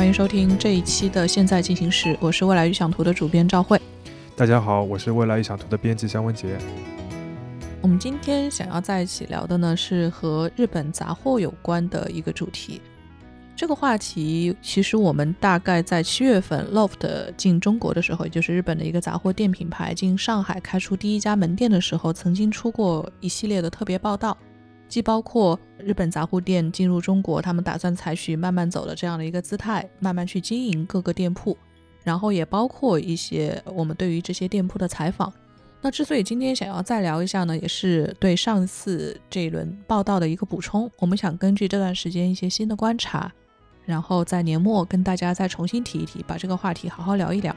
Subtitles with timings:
[0.00, 3.78] 欢迎收听这一期的《现在进行时》，我是未来预想图的主编赵慧。
[4.34, 6.56] 大家好，我是未来预想图的编辑香文杰。
[7.82, 12.80] 我们今天想要在一起聊的呢，是和日本杂货有关的一个主题。
[13.54, 24.34] 这个话题其实我们大概在七月份，LOFT 进中国的时候，也就是日本的一个杂货店品牌进上海开出第一家门店的时候，曾经出过一系列的特别报道，
[24.90, 31.56] 既包括日本杂货店进入中国，他们打算采取慢慢走的这样的一个姿态，慢慢去经营各个店铺，
[32.04, 35.32] 然后也包括一些我们对于这些店铺的采访。
[35.80, 40.90] 那之所以今天想要再聊一下呢，也是对上次这一轮报道的一个补充。
[40.98, 43.32] 我们想根据这段时间一些新的观察。
[43.86, 47.56] 然后在年末跟大家再重新提一提，把这个话题好好聊一聊。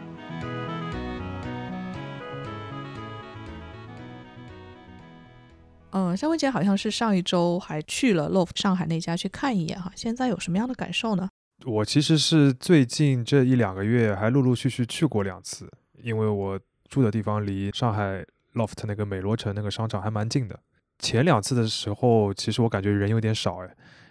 [5.95, 11.30] 嗯，香薇姐好像是上一周还去了 LOFT 上海那家去看一眼哈，现在有什么样的感受呢？
[11.66, 15.71] 我其实是最近这一两个月还陆陆续续去过两次，
[16.02, 20.59] 因为我住的地方离上海 LOFT 那个美罗城那个商场还蛮近的。
[20.97, 23.69] 前两次的时候，其实我感觉人有点少哎。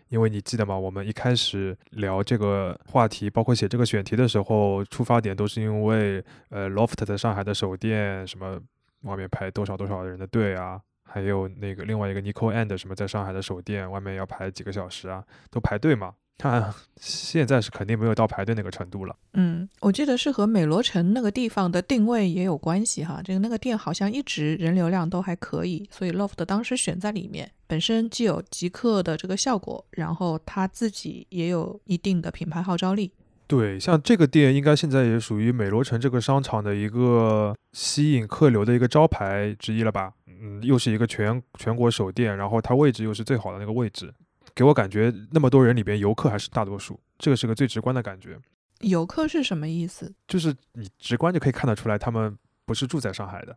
[0.09, 0.79] 因为你记得吗？
[0.79, 8.61] 我们一开始聊这个话题，包括写这个选题的时候，出发点都是因为，呃，LOFT 在上海的首店什么
[9.05, 16.15] 外面排多少多少人的队啊，还有那个另外一个 Nico and 什么在上海的首店外面要排几个小时啊，都排队嘛。
[16.39, 19.15] 看， 现在是肯定没有到排队那个程度了。
[19.35, 23.21] 嗯，我记得是和美罗城那个地方的定位也有关系哈。
[23.23, 33.13] 这个那个店好像一直人流量都还可以，所以 LOFT 当时选在里面，本身既有极客的这个效果，然后它自己也有一定的品牌号召力。
[33.47, 40.15] 对，像这个店应该现在也属于美罗城这个商场的一个吸引客流的一个招牌之一了吧？
[40.43, 44.13] 嗯，又是一个全全国首店，然后它位置又是最好的那个位置。
[44.55, 48.37] 给我感觉，那么多人里边，游客还是大多数，这个是个最直观的感觉。
[48.81, 50.13] 游客是什么意思？
[50.27, 53.57] 就是你直观就可以看得出来，他们不是住在上海的。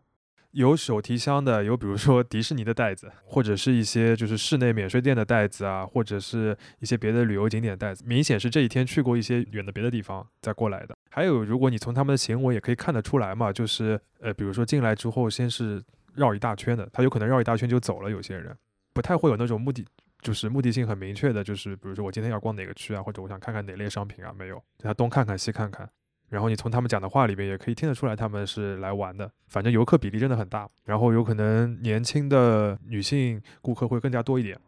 [0.52, 10.96] 有手提箱的，有比如说迪士尼的袋子，或者是一些就是室内免税店的袋子啊，或者是一些别的旅游景点袋子，明显是这一天去过一些远的别的地方再过来的。
[11.09, 15.84] 还有，如果你从他们的行为也可以看得出来嘛，就是呃，比如说进来之后先是
[16.16, 18.56] 绕一大圈的，他有可能绕一大圈就走了，有些人
[18.94, 19.86] 不太会有那种目的。
[20.22, 25.88] 就是目的性很明确的，就是比如说我今天要逛哪个区啊，或者我想看看哪类商品啊，没有，他东看看西看看，
[26.30, 34.59] 然后你从他们讲的话里面也可以听得出来他们是来玩的，反正游客比例真的很大，然后有可能年轻的女性顾客会更加多一点。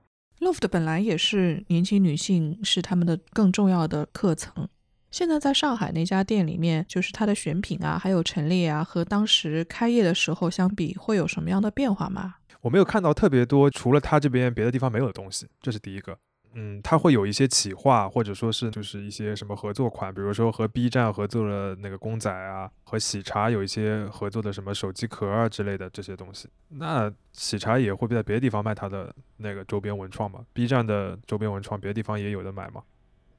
[0.41, 4.69] LOFT 本来也是年轻女性是他们的更重要的客层，
[5.17, 12.35] 现在在上海那家店里面，就是它的选品啊，还有陈列啊，和当时开业的时候相比，会有什么样的变化吗？
[12.61, 16.16] 我没有看到特别多，除了他这边别的地方没有的东西，这是第一个。
[16.53, 26.47] 嗯，他会有一些企划，或者说是就是一些什么合作款，比如说和 B 站合作的那个公仔啊，和喜茶有一些合作的什么手机壳啊之类的这些东西。
[26.69, 32.84] 那喜茶也会在别的地方卖他的那个周边文创嘛？B 站的周边文创别的地方也有的买嘛？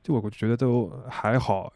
[0.08, 1.70] 就我觉得都还好。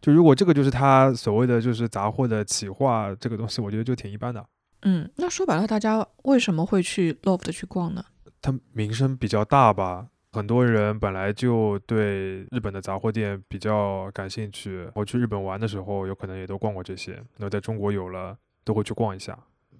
[0.00, 4.44] 就如果这个就是他所谓的就是杂货的企划这个东西，我觉得就挺一般的。
[4.82, 8.04] 嗯，那说白了，大家为什么会去 LOFT 去逛呢？
[8.42, 14.88] 它名声比较大吧，很多人本来就对日本的杂货店比较感兴趣。
[14.94, 17.22] 我去日本玩的时候，有可能也都逛过这些。
[17.36, 19.38] 那在中国有了，都会去逛一下。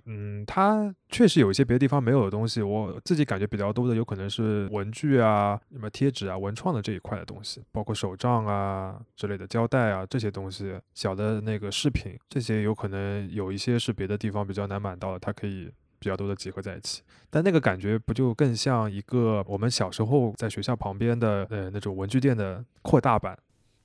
[0.09, 2.63] 嗯，它确实有一些别的地方没有的东西。
[2.63, 15.69] 我自己感觉比较多的，有可能是文具啊、什么贴纸啊、文创的这一块的东西，包括手账啊之类的胶带啊这些东西，小的那个饰品，这些有可能有一些是别的地方比较难买到的，它可以
[15.99, 17.03] 比较多的集合在一起。
[17.29, 23.37] 但那个感觉不就更像一个我们小时候在学校旁边的呃那种文具店的扩大版，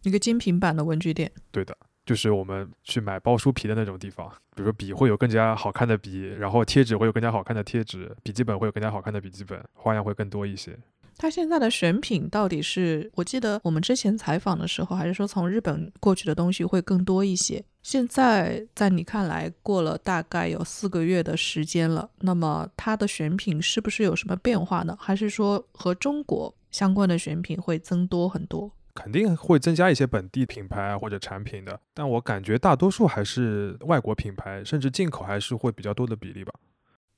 [0.04, 1.32] 一个精品版的文具店。
[1.52, 1.76] 对的。
[2.06, 10.78] 就是我们去买包书皮的那种地方，比如说笔会有更加好看的笔，然后贴纸会有更加好看的贴纸，笔记本会有更加好看的笔记本，花样会更多一些。
[11.18, 13.12] 它现在的选品到底是？
[13.14, 17.64] 我记得我们之前采访的时候，还是说从日本过去的东西会更多一些？
[17.84, 24.98] 现在在你看来，过了大概有四个月的时间了，那么它的选品是不是有什么变化呢？
[25.00, 28.72] 还是说和中国相关的选品会增多很多？
[28.94, 36.54] 肯定会增加一些本地品牌或者产品的，但我感觉大多数还是外国品牌，甚至进口还是会比较多的比例吧。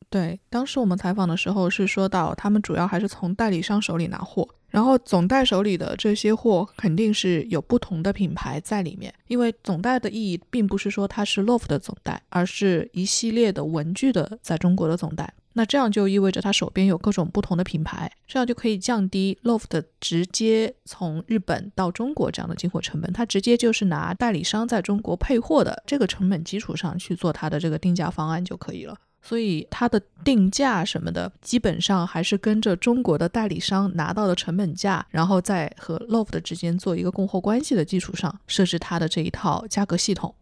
[0.09, 15.33] 对，当时我们采访的时候是说到，他们主要还是从代理商手里拿货，然后总代手里的这些货肯定是有不同的品牌在里面，因为总代的意义并不是说它是 LOFT 的总代，而是一系列的文具的在中国的总代。
[15.53, 23.13] 那这样就意味着他手边有各种不同的品牌，这样就可以降低 LOFT 直接从日本到中国这样的进货成本。
[23.13, 28.97] 他直接就是拿代理商在中国配货的这个成本基础上去做他的这个定价方案就可以了。
[29.25, 40.35] 所以它的定价什么的，基本上还是跟着中国的代理商拿到的成本价，然后在和 LOFT 之间做一个供货关系的基础上设置它的这一套价格系统。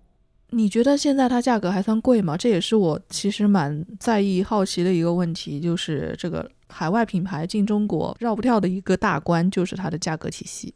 [0.52, 2.38] 你觉得现在它价格还算贵吗？
[2.38, 10.76] 这也是我其实蛮在意、好奇的一个问题，就是这个海外品牌进中国绕不掉的一个大关，就是它的价格体系。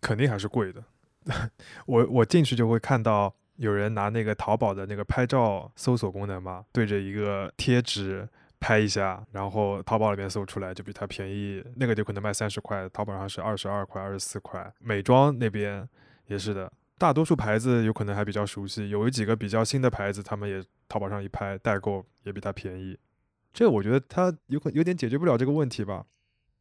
[0.00, 0.82] 肯定还是贵的。
[1.86, 8.28] 我我进去就会看到有人拿那个淘宝的那个拍照搜索功能嘛，对着一个贴纸
[8.58, 14.68] 拍一下，然后淘宝里面搜出来就比它便宜，那个就可能卖三十块，淘宝上是二十二块、二十四块。
[14.80, 15.88] 美妆那边
[16.26, 16.72] 也是的。
[16.98, 22.98] 大多数牌子有可能还比较熟悉，有几个比较新的牌子，他们也淘宝上一拍代购也比它便宜。
[23.52, 26.06] 这我觉得它有可有点解决不了这个问题吧。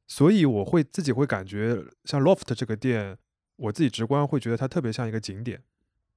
[0.08, 3.18] 所以我会自己会感觉像 LOFT 这个店，
[3.56, 5.62] 我自己直观会觉得它特别像一个景点。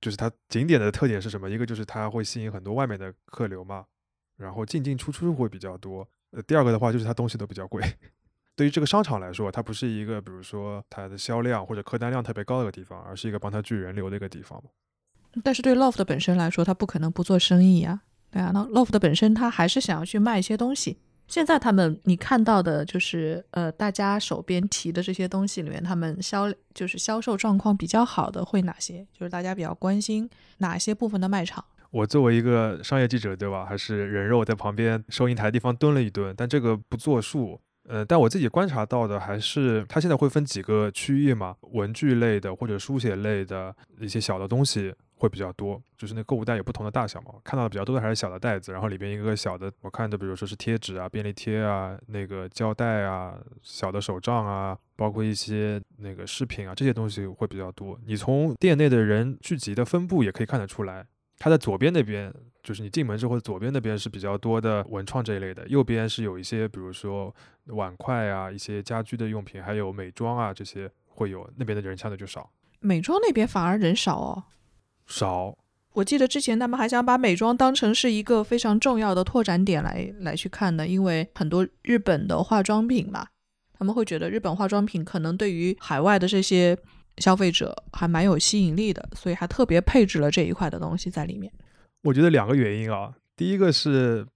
[0.01, 1.49] 就是它景点的特点是什么？
[1.49, 3.87] 一个就是它会吸引很多外面的客流嘛，
[4.37, 6.07] 然后进进出出会比较多。
[6.31, 7.83] 呃，第二个的话就是它东西都比较贵。
[8.57, 14.63] 对于这个商场来说，它不是一个，比如说它的销量或者客单量特别高的一个地方，而是一个帮它聚人流的一个地方
[15.43, 18.53] 但是对 LOFT 本身来说，它不可能不做生意啊，对啊。
[18.55, 20.99] 那 LOFT 本身它还是想要去卖一些东西。
[21.27, 29.05] 现在他们你看到的就是，呃，大家手边提的这些东西里面，他们销就是销售状况比较好的会哪些？
[29.13, 31.65] 就是大家比较关心哪些部分的卖场？
[31.91, 33.65] 我作为一个商业记者，对吧？
[33.65, 37.61] 还是人肉在旁边收银台地方蹲了一蹲，但这个不作数。
[37.87, 57.99] 呃，但我自己观察到的还是，它现在会分几个区域嘛，文具类的或者书写类的一些小的东西会比较多，就是那购物袋有不同的大小嘛，看到的比较多的还是小的袋子，然后里边一个小的，我看的比如说是贴纸啊、便利贴啊、那个胶带啊、小的手账啊，包括一些那个饰品啊，这些东西会比较多。
[58.07, 61.07] 你从店内的人聚集的分布也可以看得出来，
[61.45, 62.33] 它在左边那边。
[62.63, 67.31] 就是你进门之后，左边那边是比较多的文创这一类的，右边是有一些，比如说
[67.67, 71.47] 碗筷啊，一些家居的用品，还有美妆啊这些会有。
[71.57, 72.51] 那边的人相对就少，
[72.81, 74.45] 美妆那边反而人少哦。
[75.07, 75.59] 少。
[75.93, 83.27] 我记得之前他们还想把美妆当成是一个非常重要的拓展点来来去看的，因为很多日本的化妆品嘛，
[83.79, 86.75] 他们会觉得日本化妆品可能对于海外的这些
[87.19, 91.53] 消费者还蛮有吸引力的，所以还特别配置了这一块的东西在里面。
[92.03, 94.27] 我觉得两个原因啊，第一个是，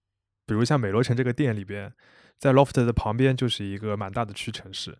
[0.46, 1.92] 比如像美罗城这个店里边，
[2.38, 4.96] 在 Loft 的旁边就是一个蛮大的屈臣氏，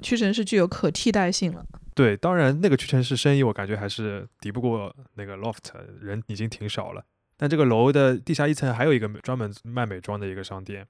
[0.00, 1.64] 屈臣氏具有可替代性了。
[1.94, 7.04] 对，当然那个屈臣氏生意我感觉还是敌不过那个 Loft，人已经挺少了。
[7.36, 10.86] 但这个楼的地下一层还有一个专门卖美妆的一个商店，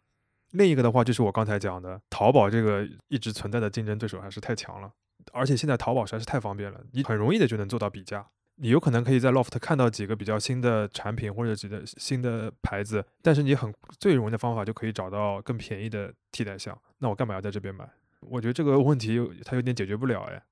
[0.53, 4.91] 另一个的话就是我刚才讲的淘宝这个一直存在的竞争对手还是太强了，
[5.33, 8.27] 而且现在淘宝实在是太方便了，你很容易的就能做到比价。
[8.57, 16.79] 你有可能可以在 Loft 看到几个比较新的产品或者几个新的牌子，但是你很最容易的方法就可以找到更便宜的替代项。
[16.99, 17.89] 那我干嘛要在这边买？
[18.21, 20.43] 我觉得这个问题它有点解决不了哎。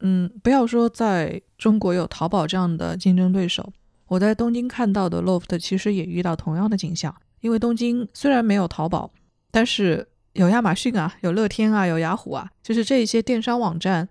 [0.00, 3.72] 嗯，不要说在中国有淘宝这样的竞争对手，
[4.08, 7.14] 我在东京看到的 Loft 其实也遇到同样的景象。
[7.40, 9.12] 因为东京虽然没有淘宝，
[9.52, 14.08] 但是有亚马逊啊，有乐天啊，有雅虎啊，就是这一些电商网站。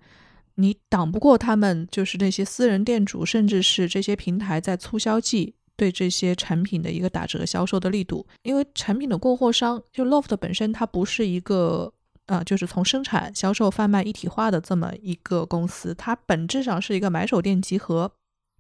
[0.56, 8.26] 你挡不过他们，就是那些私人店主，甚至是这些平台在促销季对这些产品的一个打折销售的力度。
[8.44, 11.92] 因为产品的供货商就 Loft 本身，它不是一个
[12.28, 18.12] 呃，就是从生产、销售、贩卖一体化的这么一个公司，它本质上是一个买手店集合，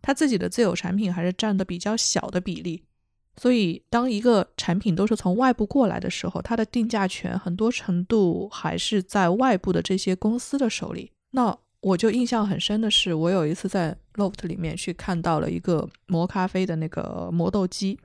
[0.01, 2.83] 它自己的自有产品还是占的比较小的比例。
[3.35, 11.11] 所以，当一个产品都是从外部过来的时候，它的定价权很多程度还是在外部的这些公司的手里。
[11.31, 17.99] 那我就印象很深的是，我有一次在 Loft 里面去看到了一个磨咖啡的那个磨豆机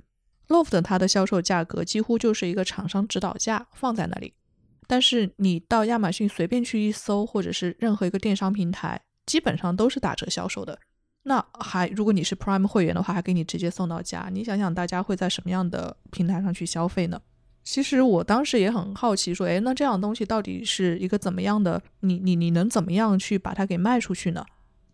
[0.49, 4.33] ，Loft 它的销售价格几乎就是一个厂商指导价放在那里，
[4.87, 10.79] 但是你到亚马逊随便去一搜，或者是任何一个电商平台，基本上都是打折销售的。
[11.25, 14.29] 那还如果你是 Prime 会员的话，还给你直接送到家。
[14.33, 17.21] 你想想，大家会在什么样的平台上去消费呢？
[17.65, 21.83] 其实我当时也很好奇，说，哎，那这样东西到底是一个怎么样的？
[22.01, 24.43] 你你你能怎么样去把它给卖出去呢？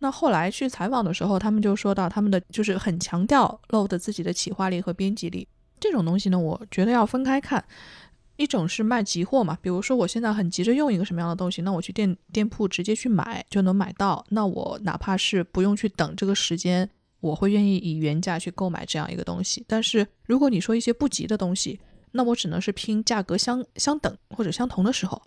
[0.01, 5.47] 那后来去采访的时候，他们就说到，他们的就是很强调 load 自己的企划力和编辑力。
[5.79, 7.65] 这种东西呢，我觉得要分开看。
[8.37, 14.25] 一种是卖急货嘛，比如说我现在很急着用一个什么样的东西，那我去店店铺直接去买就能买到。
[14.31, 19.65] 那我哪怕是不用去等这个时间，我会愿意以原价去购买这样一个东西。
[19.69, 21.79] 但是如果你说一些不急的东西，
[22.13, 25.23] 那我只能是拼价格相相等或者相同的时候。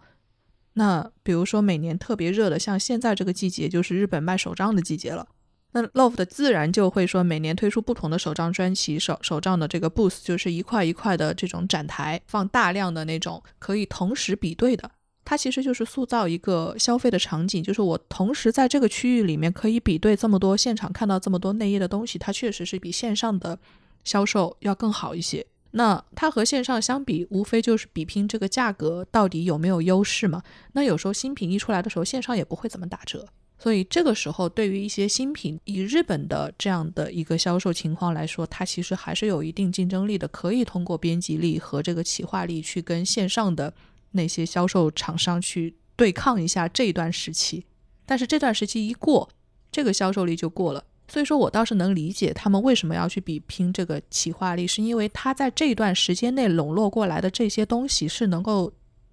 [0.73, 5.27] 那比如说每年特别热的，像现在这个季节就是日本卖手账的季节了。
[5.73, 14.89] 那 LOFT 自然就会说每年推出不同的手账专辑，手手账的这个 booth 就是一块一块的这种展台，放大量的那种可以同时比对的。
[15.25, 23.59] 它其实就是塑造一个消费的场景，就是我同时在这个区域里面可以比对这么多现场看到这么多内页的东西，它确实是比线上的
[24.05, 25.45] 销售要更好一些。
[25.71, 30.41] 那它和线上相比，无非就是比拼这个价格到底有没有优势嘛。
[30.71, 33.27] 那有时候新品一出来的时候，线上也不会怎么打折，
[33.59, 43.73] 所以这个时候对于一些新品，以日本的这样的一个销售情况来说，它其实还是有一定竞争力的，可以通过编辑力和这个企划力去跟线上的。
[44.11, 47.65] 那些销售厂商去对抗一下这一段时期，
[48.05, 49.29] 但是这段时期一过，
[49.69, 50.83] 这个销售力就过了。
[51.09, 58.71] 所以说我倒是能理解他们为什么要去比拼这个企划力，是因为他在这段时间内笼络过来的这些东西是能够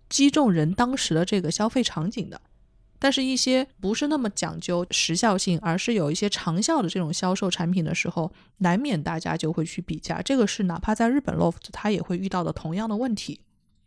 [0.08, 2.40] 击中人当时的这个消费场景的。
[3.04, 10.22] 但是，一些不是那么讲究时效性，而是有一些长效的这种销售产品的时候，难免大家就会去比价。
[10.22, 13.42] 这个是哪怕在日本 loft，它也会遇到的同样的问题。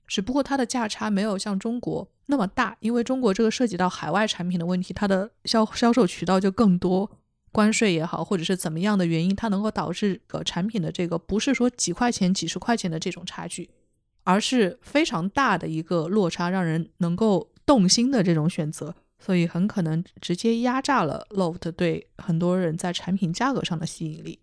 [0.05, 7.09] 只不过它的价差没有像中国那么大，因为中国这个涉及到海外产品的问题，它的销销售渠道就更多，
[7.51, 13.71] 关税也好，或者是怎么样的原因，它能够导致个产品的这个不是说几块钱、几十块钱的这种差距，
[14.23, 24.39] 而是非常大的一个落差，让人能够动心的这种选择，所以很可能直接压榨了 LOFT 对很多人在产品价格上的吸引力。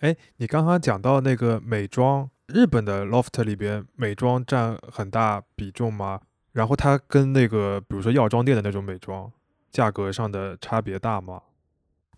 [0.00, 2.28] 哎，你刚刚讲到那个美妆。
[2.48, 6.20] 日本的 loft 里边美妆占很大比重吗？
[6.52, 9.32] 然后它跟那个比如说药妆店的那种美妆
[9.70, 11.40] 价格上的差别大吗？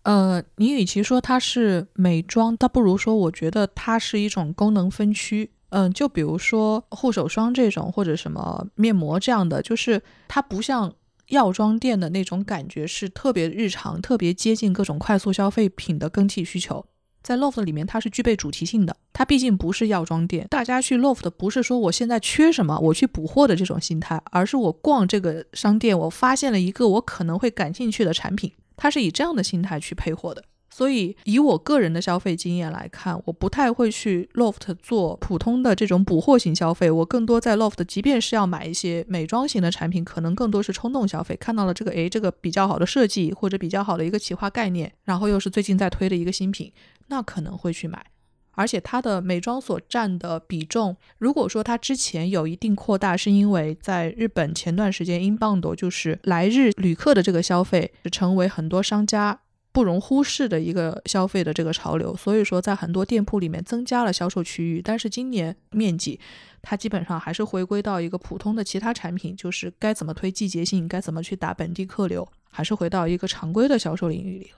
[0.01, 5.51] 呃，你与其说它是美妆，倒不如说我觉得它是一种功能分区。
[5.69, 10.93] 嗯，就比如说护手霜这种或者什么面膜这样的，就是它不像
[11.29, 16.85] 药妆店的那种感觉，是特别日常、特别接近各种快速消费品的更替需求。
[17.23, 18.95] 在 LOFT 里面，它是具备主题性的。
[19.11, 30.43] 它毕竟不是药妆店，大家去 LOFT 不是说我现在缺什么，我去补货的这种心态，而是我逛这个商店，我发现了一个我可能会感兴趣的产品，它是以这样的心态去配货的。
[30.75, 36.91] 所以，以我个人的消费经验来看，我不太会去 LOFT 做普通的这种补货型消费。
[36.91, 41.33] 我更多在 LOFT，即便是要买一些美妆型的产品，可能更多是冲动消费。
[41.37, 46.73] 看到了这个，诶，这个比较好的设计或者比较好的一个企划概念，然后又是最近在推的一个新品，
[47.07, 48.07] 那可能会去买。
[48.51, 59.39] 而且它的美妆所占的比重，如果说它之前有一定扩大，是因为在日本前段时间英镑多就是来日旅客的这个消费，成为很多商家。
[59.75, 64.81] 不容忽视的一个消费的这个潮流，所以说在很多店铺里面增加了销售区域。
[64.81, 66.17] 但是今年面积，
[66.61, 74.57] 它基本上还是回归到一个普通的其他产品，就是该怎么推季节性，该怎么去打本地客流，还是回到一个常规的销售领域里了。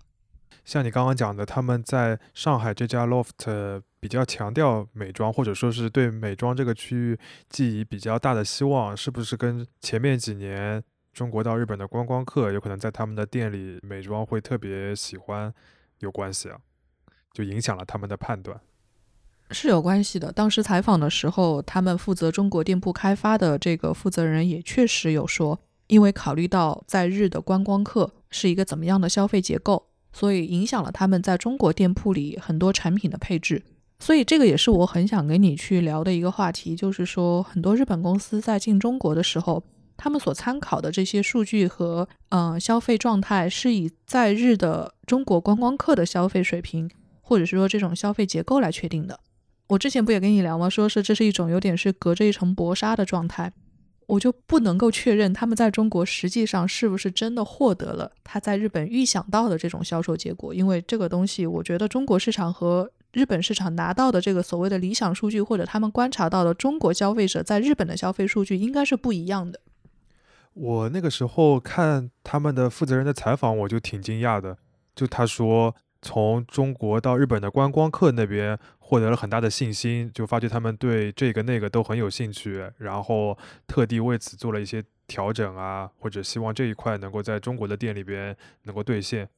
[0.63, 7.17] 像你刚刚讲的，他们在上海这家 loft 比较强调美妆，或者说是对美妆这个区域
[7.49, 10.83] 寄予比较大的希望，是不是跟前面几年？
[11.17, 15.51] 中国到日本的观光客有可能在他们的店里美妆会特别喜欢，
[16.01, 16.59] 有关系啊，
[17.33, 18.61] 就影响了他们的判断，
[19.49, 20.31] 是有关系的。
[20.31, 33.63] 当时采访的时候，他们负责中国店铺开发的这个负责人也确实有说，因为考虑到在日的观光客是一个怎么样的消费结构，所以影响了他们在中国店铺里很多产品的配置。
[33.97, 39.63] 所以这个也是我很想跟你去聊的一个话题，就是说很多日本公司在进中国的时候。
[39.97, 46.89] 他们所参考的这些数据和呃消费状态，是以在日的中国观光客的消费水平，
[47.21, 49.19] 或者是说这种消费结构来确定的。
[49.67, 50.69] 我之前不也跟你聊吗？
[50.69, 53.51] 说是这是一种有点是隔着一层薄纱的状态，
[54.05, 60.53] 我就不能够确认他们在中国实际上是不是真的获得了他在日本预想到的这种销售结果。
[60.53, 69.59] 因为这个东西，我觉得中国市场和日本市场拿到的这个所谓的理想数据，或者他们观察到的中国消费者在日本的消费数据，应该是不一样的。
[70.59, 74.57] 我那个时候看他们的负责人的采访，我就挺惊讶的。
[74.95, 83.37] 就他说，从中国到日本的观光客那边获得了很大的信心，就发觉他们对这个那个都很有兴趣，然后
[83.67, 89.29] 特地为此做了一些调整啊，或者希望这一块能够在中国的店里边能够兑现。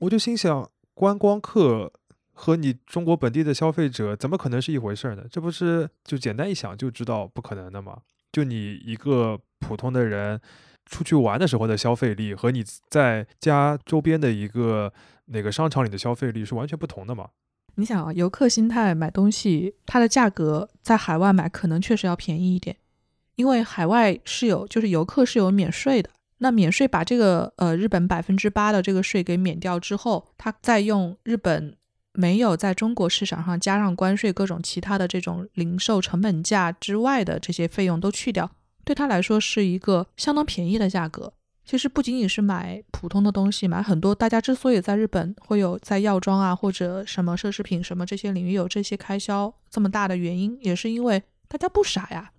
[0.00, 1.90] 我就心想，观光客
[2.34, 5.24] 和你中国本地的消费者怎么可能是一回事呢？
[5.30, 8.00] 这不是就简单一想就知道不可能的吗？
[8.30, 10.40] 就你一个普通的人。
[10.88, 14.92] 出去玩的时候的消费力和你在家周边的一个
[15.24, 17.30] 哪个商场里的消费力是完全不同的嘛？
[17.74, 22.76] 你想啊，游客心态买东西，它的价格在海外买可能确实要便宜一点，
[23.34, 26.08] 因为海外是有就是游客是有免税的。
[26.38, 31.76] 那免税把这个呃日本百分之八的这个税给免掉之后，他再用日本
[32.12, 38.48] 没有在中国市场上加上关税各种其他的这种零售成本价之外的这些费用都去掉，
[38.86, 41.34] 对他来说是一个相当便宜的价格。
[41.64, 52.30] 其实不仅仅是买普通的东西，买很多大家之所以在日本会有在药妆啊或者什么奢侈品什么这些领域有这些开销这么大的原因，也是因为大家不傻呀。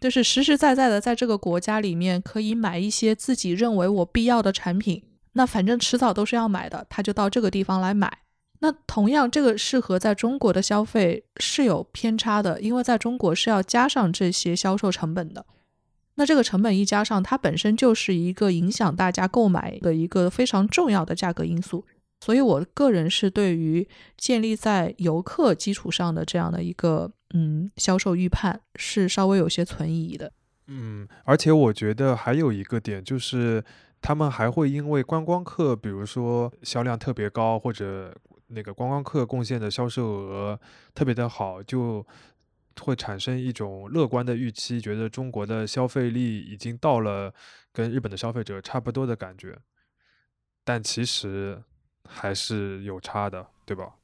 [0.00, 8.18] 就是实实在在的在这个国家里面可以买一些自己认为我必要的产品，那反正迟早都是要买的，他就到这个地方来买。
[8.60, 15.44] 那同样，这个适合在中国的消费是有偏差的，因为在中国是要加上这些销售成本的。
[16.16, 21.86] 那这个成本一加上，它本身就是一个影响大家购买的一个非常重要的价格因素。
[22.20, 27.12] 所以我个人是对于建立在游客基础上的这样的一个。
[27.34, 30.32] 嗯，销售预判是稍微有些存疑的。
[30.68, 33.62] 嗯，而且我觉得还有一个点就是，
[34.00, 40.58] 他们还会因为观光客，比如说销量特别高，或者那个观光客贡献的销售额
[40.94, 42.06] 特别的好，就
[42.80, 47.32] 会产生一种乐观的预期，觉得中国的消费力已经到了
[47.72, 49.56] 跟日本的消费者差不多的感觉。
[50.64, 51.62] 但其实
[52.08, 53.94] 还是有差的，对吧？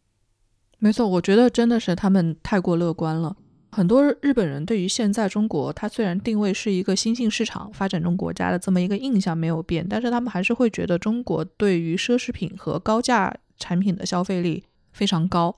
[0.78, 3.36] 没错，我觉得真的是他们太过乐观了。
[3.70, 15.56] 很多日本人对于现在中国，它虽然定位是一个新兴市场、发展中国家的这么一个印象没有变，但是他们还是会觉得中国对于奢侈品和高价产品的消费力非常高。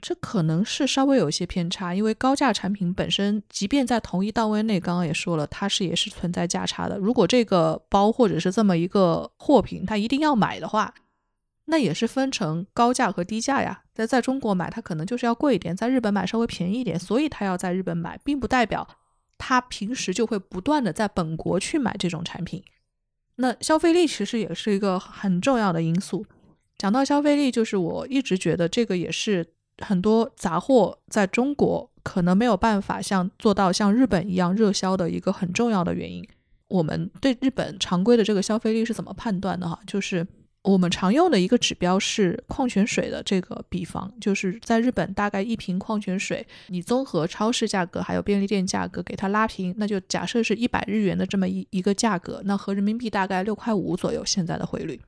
[0.00, 6.98] 这可能是稍微有一些偏差，因为高价产品本身，即便在同一档位内，刚刚也说了，它是也是存在价差的。
[6.98, 10.94] 如果这个包或者是这么一个货品，他一定要买的话。
[11.66, 18.86] 那也是分成高价和低价呀，在在中国买它可能就是要贵一点，在日本买稍微便宜一点，所以他要在日本买，并不代表
[19.38, 22.62] 他平时就会不断的在本国去买这种产品。
[23.36, 26.26] 那消费力其实也是一个很重要的因素。
[26.76, 36.26] 讲到消费力，就是我一直觉得这个也是很多杂货在中国可能没有办法像做到像日本一样热销的一个很重要的原因。
[36.68, 39.78] 我们对日本常规的这个消费力是怎么判断的哈？
[39.86, 40.26] 就是。
[40.64, 54.98] 我们常用的一个指标是矿泉水的这个比方，就是在日本大概一瓶矿泉水，你综合超市价格还有便利店价格给它拉平，那就假设是一百日元的这么一一个价格，那合人民币大概六块五左右，现在的汇率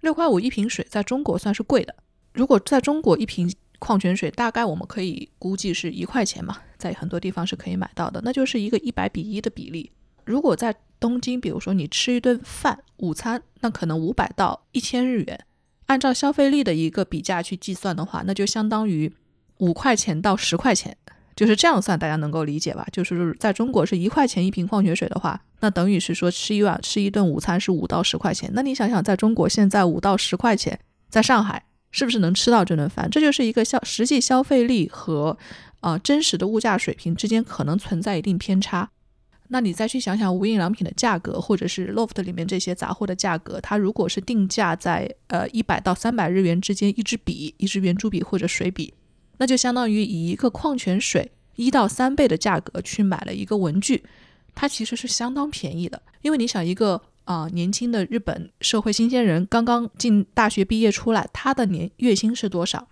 [0.00, 1.94] 六块五一瓶水，在中国算是贵的。
[2.32, 9.90] 如果在中国一瓶矿泉水大概我们可以估计是一块钱嘛，在很多地方是可以买到的，那就是一个一百比一的比例。
[10.24, 15.44] 如果在东京，比如说你吃一顿饭午餐，那可能五百到一千日元，
[15.86, 19.12] 按照消费力的一个比价去计算的话，那就相当于
[19.58, 20.96] 五块钱到十块钱，
[21.36, 22.86] 就是这样算，大家能够理解吧？
[22.90, 28.50] 就是在中国是一块钱一瓶矿泉水的话，那等于是说吃一碗吃一顿午餐是五到十块钱。
[28.54, 31.62] 那你想想，在中国现在五到十块钱，在上海
[31.94, 33.08] 是不是能吃到这顿饭？
[33.08, 35.38] 这就是一个消实际消费力和
[35.78, 38.90] 啊真实的物价水平之间可能存在一定偏差。
[39.46, 48.92] 那你再去想想无印良品的价格，或者是 LOFT 里面这些杂货的价格，它如果是定价在呃一百到三百日元之间一支笔，一支圆珠笔或者水笔，
[49.38, 54.02] 那就相当于以一个矿泉水一到三倍的价格去买了一个文具，
[54.52, 56.02] 它其实是相当便宜的。
[56.22, 62.88] 因为你想一个啊年轻的日本社会新鲜人刚刚进大学毕业出来，他的年月薪是多少？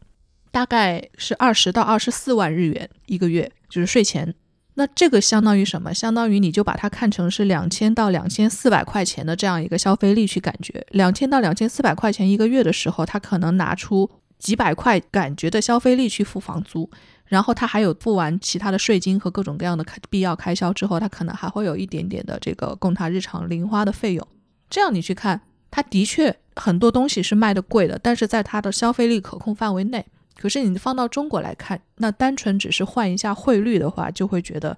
[0.51, 4.35] 大概是二十到二十四万日元一个月，就是税前。
[4.75, 5.93] 那这个相当于什么？
[5.93, 16.91] 相当于你就把它看成是两千到两千四百块钱的这样一个消费力去感觉，两千到两千四百块钱一个月的时候，他可能拿出几百块感觉的消费力去付房租，
[17.33, 24.29] 然后他还有付完其他的税金和各种各样的开必要开销之后，他可能还会有一点点的这个供他日常零花的费用。
[24.69, 25.41] 这样你去看，
[25.71, 30.05] 他的确很多东西是卖的贵的，但是在他的消费力可控范围内。
[30.37, 34.77] 可是你放到中国来看，那单纯只是换一下汇率的话，就会觉得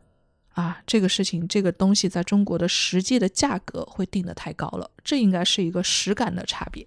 [0.52, 6.86] 啊，这个事情这个东西在中国的实际的价格会定的太高了，这应该是一个实感的差别。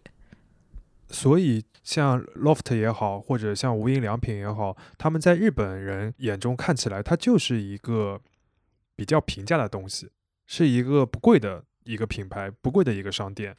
[1.10, 8.22] 所以像 LOFT 也好，或者像无印良品也好，他们在日本人眼中看起来，它就是一个
[8.96, 10.12] 比较平价的东西，
[10.46, 13.56] 是一个不贵的一个品牌，不贵的一个商店。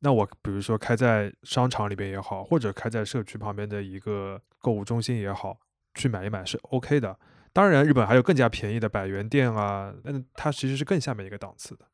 [0.00, 5.58] 那我比如说开在商场里边也好，或者开在社区旁边的一个购物中心也好，
[5.94, 7.18] 去买一买是 OK 的。
[7.52, 11.86] 当然，日本还有更加便宜的百元店啊，那它其实是更下面一个档次的。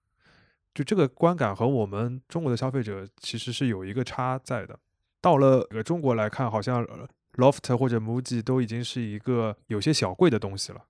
[0.74, 4.78] 就这个观感和我们中国的消费者其实是有一个差在的。
[5.20, 6.86] 到了呃中国来看，好像
[7.34, 10.82] Loft 或者 MUJI 都已经是一个有些小贵的东西了，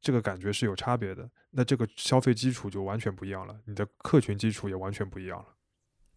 [0.00, 1.28] 这个感觉是有差别的。
[1.50, 5.46] 那这个消费基础就完全不一样了，你的客群基础也完全不一样了。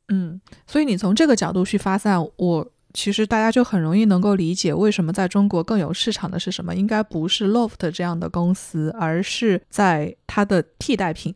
[0.09, 11.35] 嗯，所以你从这个角度去发散，我其实大家就很容易能够理解为什么在中国更有市场的是什么，应该不是 Loft 这样的公司，而是在它的替代品。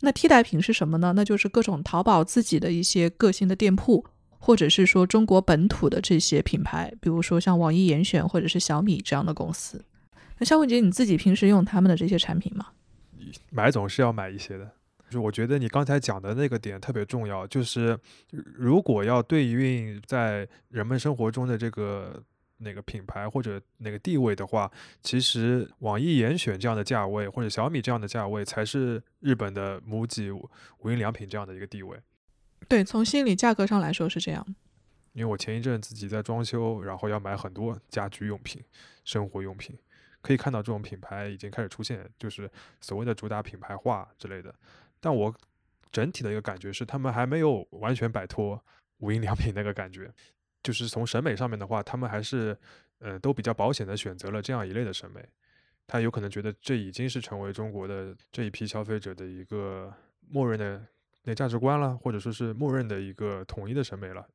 [0.00, 1.12] 那替代品是什么呢？
[1.16, 4.04] 那就是各种淘宝自己的一些个性的店铺，
[4.38, 9.84] 或者是说中国本土的这些品牌，比如说像网易严选或者是小米这样的公司。
[10.38, 12.68] 那肖文杰，你自己平时用他们的这些产品吗？
[13.50, 14.70] 买总是要买一些的。
[15.10, 17.98] 就我觉得你刚才讲的那个点特别重要，就是
[18.30, 22.22] 如果要对应在人们生活中的这个
[22.58, 24.70] 哪个品牌或者哪个地位的话，
[25.02, 30.30] 其实网易严选这样的价位或者小米这样的价位才是日本的 MUJI、
[30.80, 31.98] 无印良品这样的一个地位。
[32.68, 34.46] 对，从心理价格上来说是这样。
[35.14, 38.62] 因为我前一阵自己在装修，然后要买很多家居用品、
[39.04, 39.76] 生活用品，
[40.20, 42.48] 可以看到这种品牌已经开始出现，就是
[42.80, 44.54] 所谓的主打品牌化之类的。
[45.00, 45.34] 但我
[45.90, 48.62] 整体的一个感觉是，他们还没有完全摆脱
[48.98, 50.12] 无印良品那个感觉。
[50.62, 52.56] 就是从审美上面的话，他们还是，
[52.98, 55.24] 呃，都比较保险的选择了这样一类的审美。
[55.86, 59.92] 他有可能觉得这已经是成为中国的这一批消费者的一个
[60.28, 60.84] 默认的
[61.28, 64.26] 那价值观了，或者说是默认的一个统一的审美了。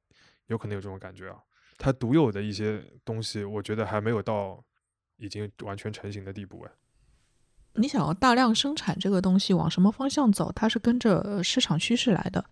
[0.46, 1.38] 有可能有这种感觉啊。
[1.80, 4.64] 它独有的一些东西，我觉得还没有到
[5.18, 6.72] 已经完全成型的地步哎。
[7.74, 10.52] 你想要大量生产这个东西往什么方向走？
[10.52, 12.46] 它是跟着市场趋势来的。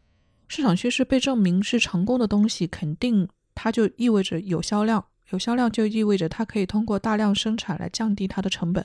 [0.47, 8.84] 市场趋势被证明是成功的东西，肯定它就意味着有销量，有销量就意味着它可以通过大量生产来降低它的成本。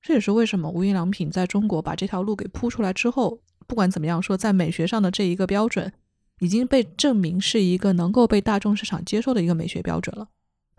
[0.00, 5.92] 这也是为什么无印良品在中国把这条路给铺出来之后，不管怎么样说，在美学上的这一个标准
[6.40, 10.28] 已经被证明是一个能够被大众市场接受的一个美学标准了。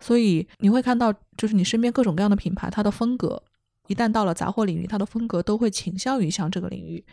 [0.00, 3.42] 所以你会看到，就是你身边各种各样的品牌，它的风格。
[3.86, 7.04] 一旦到了杂货领域，它的风格都会倾向于像这个领域，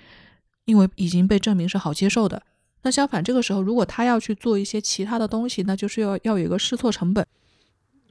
[0.65, 2.41] 因为已经被证明是好接受的。
[2.83, 7.25] 那相反，这个时候如果他要去做一些其他的东西，那就是要要有一个试错成本。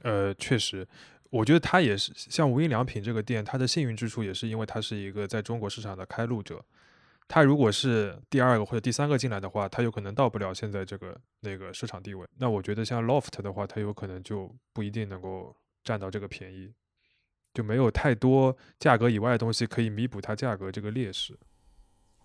[0.03, 0.87] 呃，确实，
[1.29, 6.63] 我觉得他也是像无印良品这个店，它的幸运之处也是因为它是一个在中国市场的开路者。
[7.27, 12.25] 他如果是第二个或者第三个进来的话，他有可能到不了现在这个那个市场地位。
[12.37, 16.73] 那我觉得像 Loft 的话，它有可能就不一定能够占到这个便宜。
[17.53, 21.35] 就没有太多价格以外的东西可以弥补它价格这个劣势。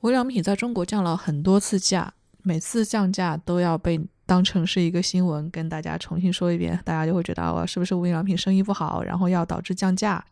[0.03, 2.13] 无印良品在中国降了很多次价，
[2.43, 10.23] 每次降价都要被当成是一个新闻跟大家重新说一遍，大家就会觉得哦，是不是无印良品生意不好，然后要导致降价？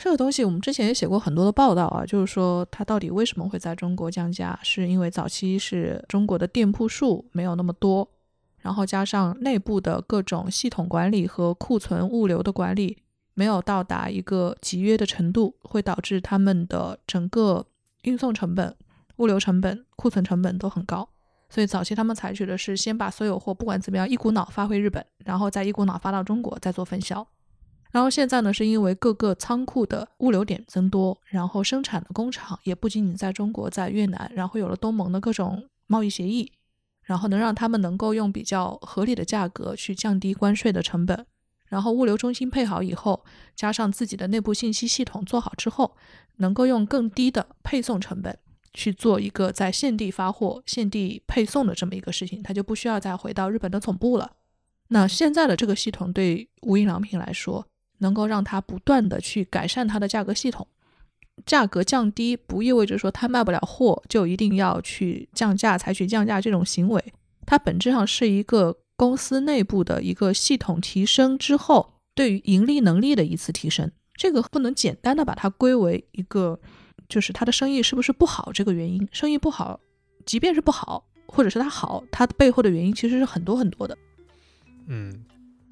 [0.00, 4.58] 这个东西我们之前也写过很多的报道啊，就是说它到底为什么会在中国降价？
[4.62, 8.08] 是因为早期是中国的店铺数没有那么多，
[8.58, 12.98] 然后加上内部的各种系统管理和库存物流的管理。
[13.34, 17.64] 没有到达一个集约的程度，会导致他们的整个
[18.02, 18.74] 运送成本、
[19.18, 21.08] 物流成本、库存成本都很高。
[21.48, 27.24] 所以早期他们采取的是先把所有货不管怎么样一股脑发回日本，然后再一股脑发到中国，再做分销。
[27.90, 36.52] 然后现在呢，是因为各个仓库的物流点增多，然后生产的工厂也不仅仅在中国，在越南，然后有了东盟的各种贸易协议，
[37.02, 41.26] 然后能让他们能够用比较合理的价格去降低关税的成本。
[41.66, 43.24] 然后物流中心配好以后，
[43.54, 45.96] 加上自己的内部信息系统做好之后，
[46.36, 48.38] 能够用更低的配送成本
[48.72, 54.32] 去做一个在现地发货、现地配送的这么一个事情，它就不需要再回到日本的总部了。
[54.88, 57.66] 那现在的这个系统对无印良品来说，
[57.98, 60.66] 能够让它不断的去改善它的价格系统，
[61.46, 67.12] 价格降低不意味着说它卖不了货就一定要去降价、采取降价这种行为，
[67.46, 68.76] 它本质上是一个。
[68.98, 76.58] 公司内部的一个系统提升之后，对于盈利能力的一次提升，这个不能简单的把它归为一个，
[77.08, 79.08] 就是它的生意是不是不好这个原因。
[79.12, 79.78] 生意不好，
[80.26, 83.96] 即便是不好，或者是它好，它背后的原因其实是很多很多的。
[84.88, 85.24] 嗯，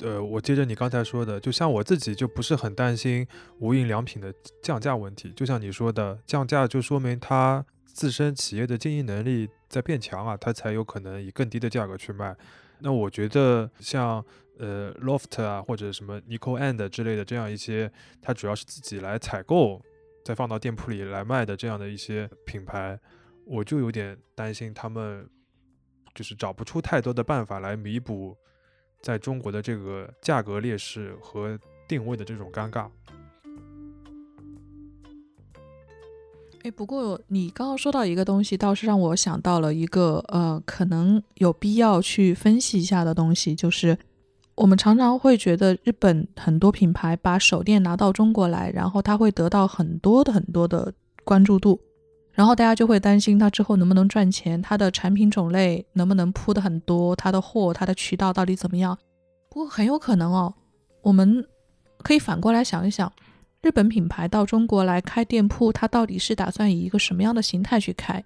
[0.02, 3.26] 呃，我接着你刚才说的，就像我自己就不是很担心
[3.61, 4.32] 无印良品的
[4.62, 5.32] 降价问题。
[5.35, 12.37] 就像你说的，降价就说明它自身企业的经营能力在变强啊，它才有可能以更低的价格去卖。
[12.80, 14.22] 那我觉得像
[14.59, 19.80] 呃 Loft 啊或者什么 Nico and 之类的这样一些，它主要是自己来采购，
[20.22, 23.00] 再放到店铺里来卖的这样的一些品牌，
[23.46, 25.26] 我就有点担心他们
[26.14, 28.37] 就是找不出太多的办法来弥补
[29.00, 32.88] 在中国的这个价格劣势和定位的这种尴尬。
[36.62, 43.96] 哎，不过你刚刚说到一个东西，倒是让我想到了一个呃，可能有必要去分析一下的东西，就是
[44.56, 51.80] 我们常常会觉得日本很多品牌把手电拿到中国来，然后它会得到很多的很多的关注度，
[52.37, 58.96] 然后大家就会担心它之后能不能赚钱，它的产品种类能不能铺的很多，它的货、它的渠道到底怎么样？
[59.49, 60.55] 不过很有可能哦，
[61.01, 61.42] 我们
[62.03, 63.11] 可以反过来想一想，
[63.62, 68.22] 日本品牌到中国来开店铺，它到底是打算以一个什么样的形态去开？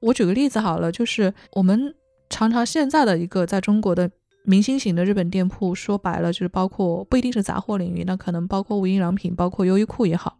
[0.00, 1.94] 我举个例子好了，就是我们
[2.30, 4.10] 常常现在的一个在中国的。
[4.44, 10.36] 明星型的日本店铺，说白了就是包括不一定是杂货领域，那可能包括无印良品，包括优衣库也好，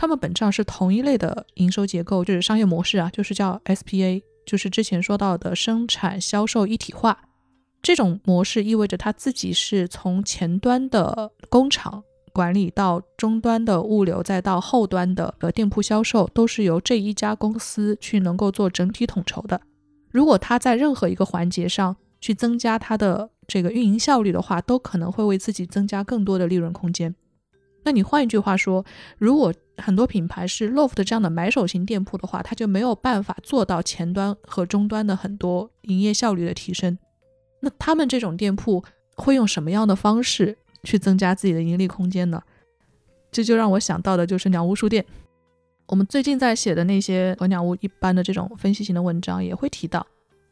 [0.00, 7.18] 他们本质上是同一类的营收结构，就是商业模式啊，就是叫 SPA，就是之前说到的生产销售一体化。
[7.82, 19.60] 这种模式意味着他自己是从前端的工厂管理到终端的物流，再到后端的呃店铺销售，都是由这一家公司去能够做整体统筹的。
[20.10, 27.14] 如果他在任何一个环节上去增加他的这个运营效率的话，都可能会为自己增加更多的利润空间。
[27.82, 28.84] 那你换一句话说，
[29.18, 36.98] 如果很多品牌是 LOFT 这样的买手型店铺的话，它就没有办法做到前端和终端的很多营业效率的提升。
[37.60, 38.84] 那他们这种店铺
[39.16, 42.42] 会用什么样的方式去增加自己的盈利空间呢？
[43.32, 45.04] 这就让我想到的就是鸟屋书店。
[45.86, 50.06] 我们最近在写的那些和鸟屋一般的这种分析型的文章也会提到。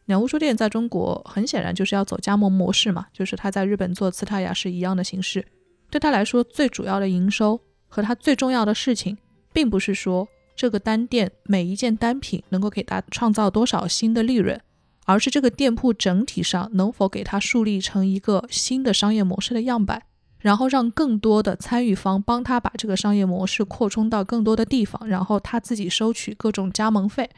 [0.07, 5.45] 鸟屋书店在中国很显然就是要走加盟模式嘛，就是他在日本做次塔雅是一样的形式。
[5.91, 9.17] 对他来说，最主要的营收和他最重要的事情，
[9.53, 14.61] 并不是说这个单店每一件单品能够给他创造多少新的利润，
[15.05, 20.03] 而是这个店铺整体上能否给他树立成一个新的商业模式的样板，
[20.39, 27.29] 然后让更多的参与方帮他把这个商业模式扩充到更多的地方，然后他自己收取各种加盟费。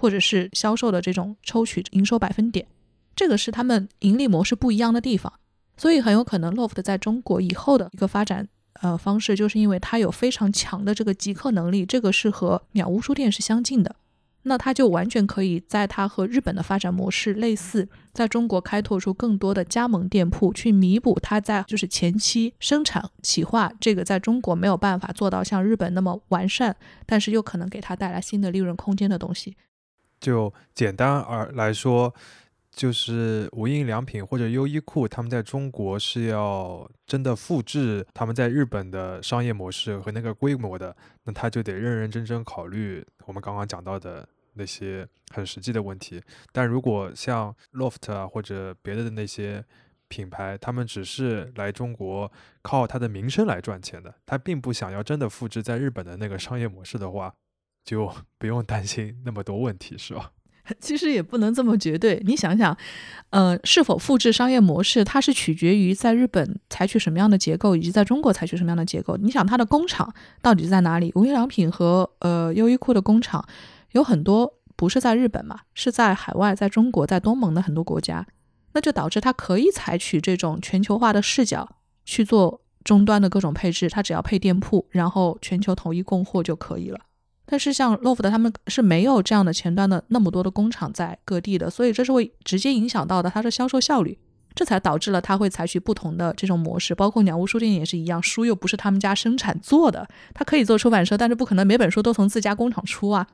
[0.00, 2.64] 或者是销售的这种抽取营收百分点，
[3.16, 5.32] 这个是他们盈利模式不一样的地方，
[5.78, 8.46] 所以很有可能 LOFT 在中国以后的一个发展
[8.82, 13.96] 呃方式，就是因为它有非常强的这个极客能力，这个是和鸟屋书店是相近的，
[14.42, 26.74] 那它就完全可以在它和日本的发展模式类似，在中国开拓出更多的加盟店铺，去弥补它在就是前期生产企划这个在中国没有办法做到像日本那么完善，
[27.06, 29.56] 但是又可能给它带来新的利润空间的东西。
[30.20, 32.12] 就简单而来说，
[32.78, 46.22] 就是无印良品或者优衣库，他们在中国是要真的复制他们在日本的商业模式和那个规模的，那他就得认认真真考虑我们刚刚讲到的那些很实际的问题。
[46.52, 49.64] 但如果像 LOFT 啊或者别的那些
[50.06, 52.30] 品牌，他们只是来中国
[52.62, 57.34] 靠他的名声来赚钱的，他并不想要真的复制在日本的那个商业模式的话。
[57.84, 60.30] 就不用担心那么多问题，是吧？
[60.80, 62.22] 其实也不能这么绝对。
[62.26, 62.76] 你想想，
[63.30, 69.16] 呃，是否复制商业模式，它是取决于在日本采取什么样的结构，以及在中国采取什么样的结构。
[69.16, 71.12] 你想，它的工厂到底在哪里？
[71.14, 73.44] 无印良品和呃优衣库的工厂
[73.92, 78.26] 有很多不是在日本嘛，是在海外，在中国，在东盟的很多国家。
[78.74, 87.00] 那就导致它可以采取这种全球化的视角去做终端的各种配置，它只要配店铺，然后全球统一供货就可以了。
[87.50, 94.18] 但是像 LOFT 他们是没有这样的前端的那么多的工厂在各地的，所以这是会直接影响到的它的销售效率，
[94.54, 96.94] 这才导致了它会采取不同的这种模式。
[96.94, 103.26] 包括鸟屋书店也是一样，书又不是他们家生产做的，它可以做出版社，但是不可能每本书都从自家工厂出啊。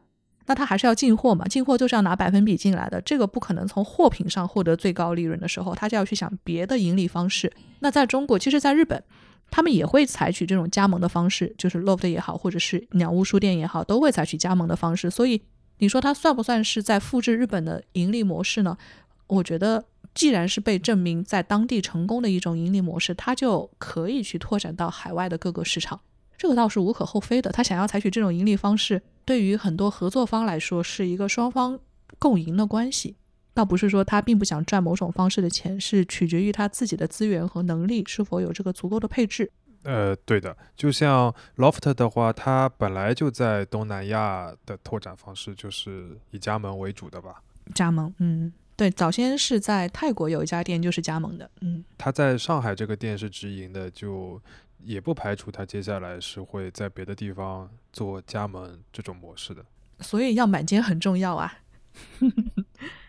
[0.47, 7.53] 那它还是要进货嘛，进货就是要拿百分比进来的，这个不可能从货品上获得最高利润的时候，他就要去想别的盈利方式。
[7.81, 9.03] 那在中国，其实在日本。
[9.55, 15.09] 他们也会采取这种加盟的方式，就是 LOFT 也好，或者是鸟屋书店也好，都会采取加盟的方式。
[15.09, 15.41] 所以
[15.79, 18.77] 你说它算不算是在复制日本的盈利模式呢？
[19.29, 26.01] 我觉得，既然是被证明在当地成功的一种盈利模式，它就可以去拓展到海外的各个市场，
[26.37, 27.53] 这个倒是无可厚非的。
[27.53, 31.79] 他想要采取这种盈利方式，对于很多合作方来说是一个双方
[32.19, 33.15] 共赢的关系。
[33.55, 39.51] 倒不是说他并不想赚某种方式的钱，是取决于他自己的资源和能力是否有这个足够的配置。
[39.85, 47.43] 呃，对的，就像 LOFT 的话，它本来就在东南亚的拓展方式就是以加盟为主的吧？
[47.75, 54.41] 加盟，嗯，对，早先是在泰国有一家店就是加盟的，嗯，他在上海这个店是直营的，就
[54.83, 59.63] 也不排除他接下来是会在别的地方做加盟这种模式的。
[60.01, 61.59] 所以样板间很重要啊。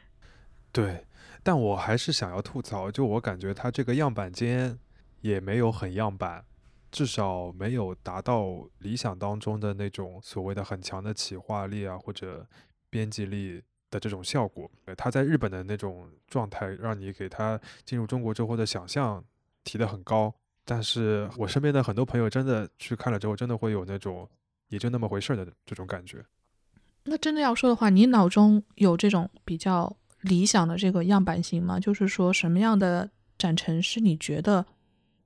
[0.75, 1.05] 对，
[1.41, 4.77] 但我还是想要吐槽，就我感觉它这个样板间
[5.21, 6.43] 也没有很样板，
[6.91, 12.45] 至少没有达到理想当中的那种所谓的很强的企划力啊或者
[12.89, 14.69] 编辑力的这种效果。
[14.97, 19.23] 它在日本的那种状态，让你给它进入中国之后的想象
[19.63, 20.35] 提的很高，
[20.65, 24.29] 但是我身边的很多朋友真的去看了之后，真的会有那种
[24.67, 26.21] 也就那么回事儿的这种感觉。
[27.05, 31.79] 那真的要说的话，你脑中有这种比较理想的这个样板型吗？
[31.79, 34.65] 就是说什么样的展陈是你觉得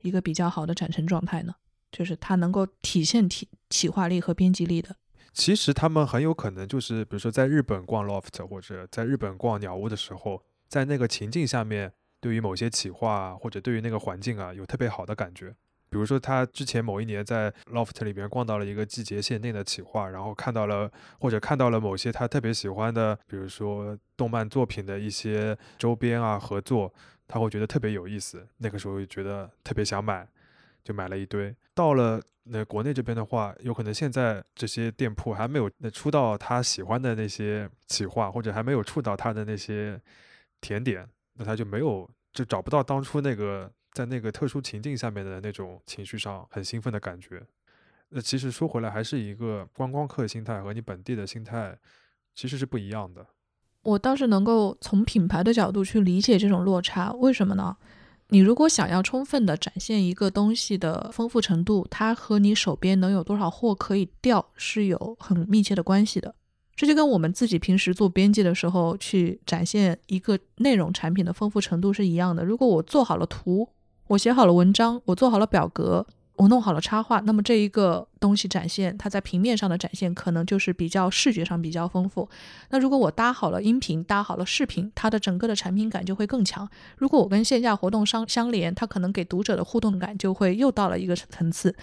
[0.01, 1.55] 一个比较好的展陈状态呢？
[1.91, 4.95] 就是它能够体现体企划力和编辑力的。
[5.33, 15.55] 其实他们很有可能就是，比如说在日本逛 loft 或者在日本逛鸟屋的时候，在那个情境下面，对于某些企划或者对于那个环境啊，有特别好的感觉。
[15.89, 26.93] 比如说他之前某一年在 loft 里边逛到了一个季节限定的企划，然后看到了或者看到了某些他特别喜欢的，比如说动漫作品的一些周边啊合作，
[27.27, 28.47] 他会觉得特别有意思。
[28.57, 30.27] 那个时候觉得特别想买。
[30.81, 39.99] 就买了一堆，到了那国内这边的话，有可能现在这些店铺还没有那出到他喜欢的那些企划，或者还没有触到他的那些
[40.61, 43.69] 甜点，那他就没有就找不到当初那个
[43.99, 47.45] 在那个特殊情境下面的那种情绪上很兴奋的感觉。
[48.07, 51.77] 那其实说回来，还是一个观光客心态和你本地的心态
[52.33, 53.27] 其实是不一样的。
[53.83, 57.75] 我倒是能够从品牌的角度去理解这种落差，为什么呢？
[58.29, 66.33] 你如果想要充分的展现一个东西的丰富程度，它和你手边能有多少货可以调是有很密切的关系的。
[66.73, 72.45] 这就跟我们自己平时做编辑的时候去展现一个内容产品的丰富程度是一样的。
[72.45, 73.67] 如果我做好了图，
[74.09, 76.05] 我写好了文章，我做好了表格。
[76.39, 82.29] 我弄好了插画，那么这一个东西展现，它在平面上的展现可能就是比较视觉上比较丰富。
[82.69, 86.69] 那如果我搭好了音频，搭好了视频，它的整个的产品感就会更强。
[86.95, 91.75] 如果我跟线下活动相相连，它可能给读者的互动感就会又到了一个层次。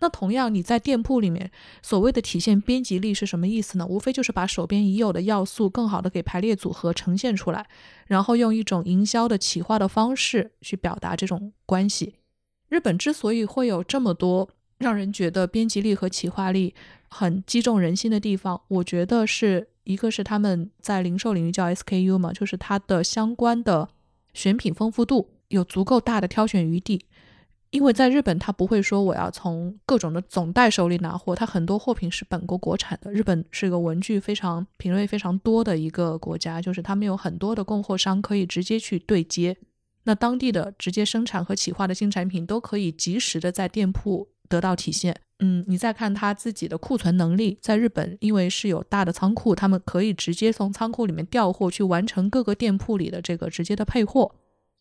[0.00, 1.48] 那同样，你在店铺里面
[1.80, 3.86] 所谓的体现编辑力是什么意思呢？
[3.86, 7.64] 无非就是把手边已有的要素更好的给排列组合呈现出来，
[8.08, 12.16] 然后用一种营销的企划的方式去表达这种关系。
[12.70, 16.74] 日本之所以会有这么多让人觉得编辑力和企划力
[17.08, 23.88] 很击中人心的地方，我觉得是一个是他们在零售领域叫 SKU 嘛，就是它的相关的
[24.32, 27.04] 选品丰富度有足够大的挑选余地。
[27.70, 33.12] 因为在日本，他不会说我要从各种的总代手里拿货，他很多货品是本国国产的。
[33.12, 39.56] 日本是一个文具非常品类非常多的一个国家，就是他们有很多的供货商可以直接去对接。
[40.04, 45.14] 那当地的直接生产和企划的新产品都可以及时的在店铺得到体现。
[45.40, 54.34] 嗯，你再看他自己的库存能力，在日本因为是有大的仓库，他们可以直接从仓库里面调货去完成各个店铺里的这个直接的配货。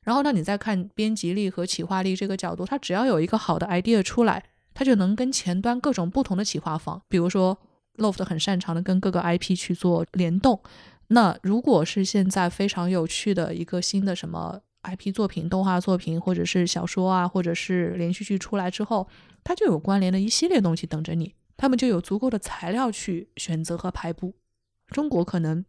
[0.03, 7.58] 然后呢，你再看编辑力和企划力这个角度，它只要有一个好的 idea 出来，它就能跟前端各种不同的企划方，比如说
[7.97, 10.60] Loft 很擅长的跟各个 IP 去做联动。
[11.08, 19.07] 那如果是现在非常有趣的一个新的什么？IP 作品、动画作品，或者是小说啊，或者是连续剧出来之后，
[19.43, 24.35] 它就有关联的一系列东西等着你，他们就有足够的材料去选择和排布。
[24.87, 25.63] 中国可能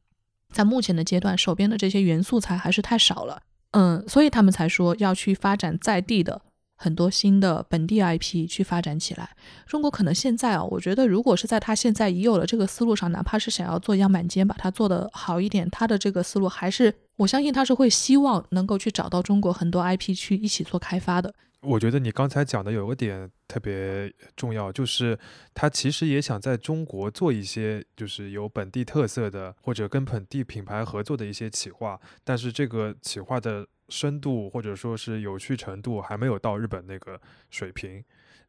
[0.52, 3.42] 在目前的阶段，手边的这些元素材还是太少了，
[3.72, 6.42] 嗯，所以他们才说要去发展在地的。
[6.82, 21.34] 很多新的本地 IP 去发展起来，中国可能现在啊，我觉得如果是在他现在已有的这个思路上，哪怕是想要做样板间，把它做得好一点，他的这个思路还是，我相信他是会希望能够去找到中国很多 IP 去一起做开发的。
[21.60, 25.18] 我觉得你刚才讲的有个点特别重要，就是
[25.52, 33.66] 他其实也想在中国做一些就是有本地特色的或者跟本地品牌合作的一些企划，但是这个企划的。
[33.90, 38.04] 深度或者说是有趣程度还没有到日本那个水平，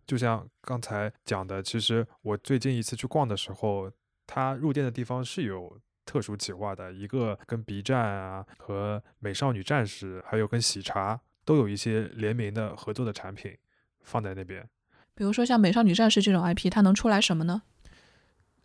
[0.05, 3.91] 就像刚才讲的，其实我最近一次去逛的时候，
[4.27, 5.79] 他入店的地方是有
[6.11, 13.57] 特殊企划的，一个跟 B 站啊和美少女战士，还有跟喜茶都有一些联名的合作的产品
[14.01, 14.67] 放在那边。
[15.15, 17.61] 比如说像美少女战士这种 IP，它能出来什么呢？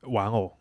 [0.01, 0.59] 玩偶。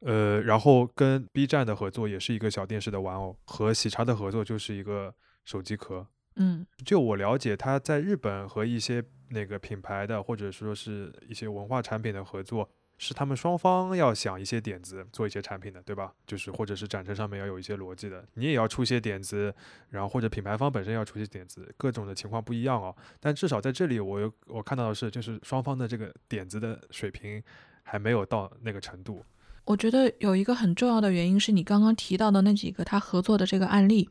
[0.00, 5.14] 呃，然后跟 B 站的合作也是一个小电视的玩偶，和喜茶的合作就是一个。
[5.46, 6.04] 手机壳，
[6.34, 12.68] 嗯，就我了解，他在日本和一些那个品牌的，或者说是一些文化产品的合作，
[12.98, 16.12] 是他们双方要想一些点子，做一些产品的，对吧？
[16.26, 19.54] 就是或者是展陈上面要有一些逻辑的，你也要出一些点子，
[19.90, 22.94] 然后或者品牌方本身要出些点子，各种的情况不一样哦。
[23.20, 27.42] 但至少在这里，我有我看到的是，就是双方的这个点子的水平
[27.82, 29.22] 还没有到那个程度。
[29.64, 34.08] 我觉得有一个很重要的原因是你刚刚提到的那几个他合作的这个案例。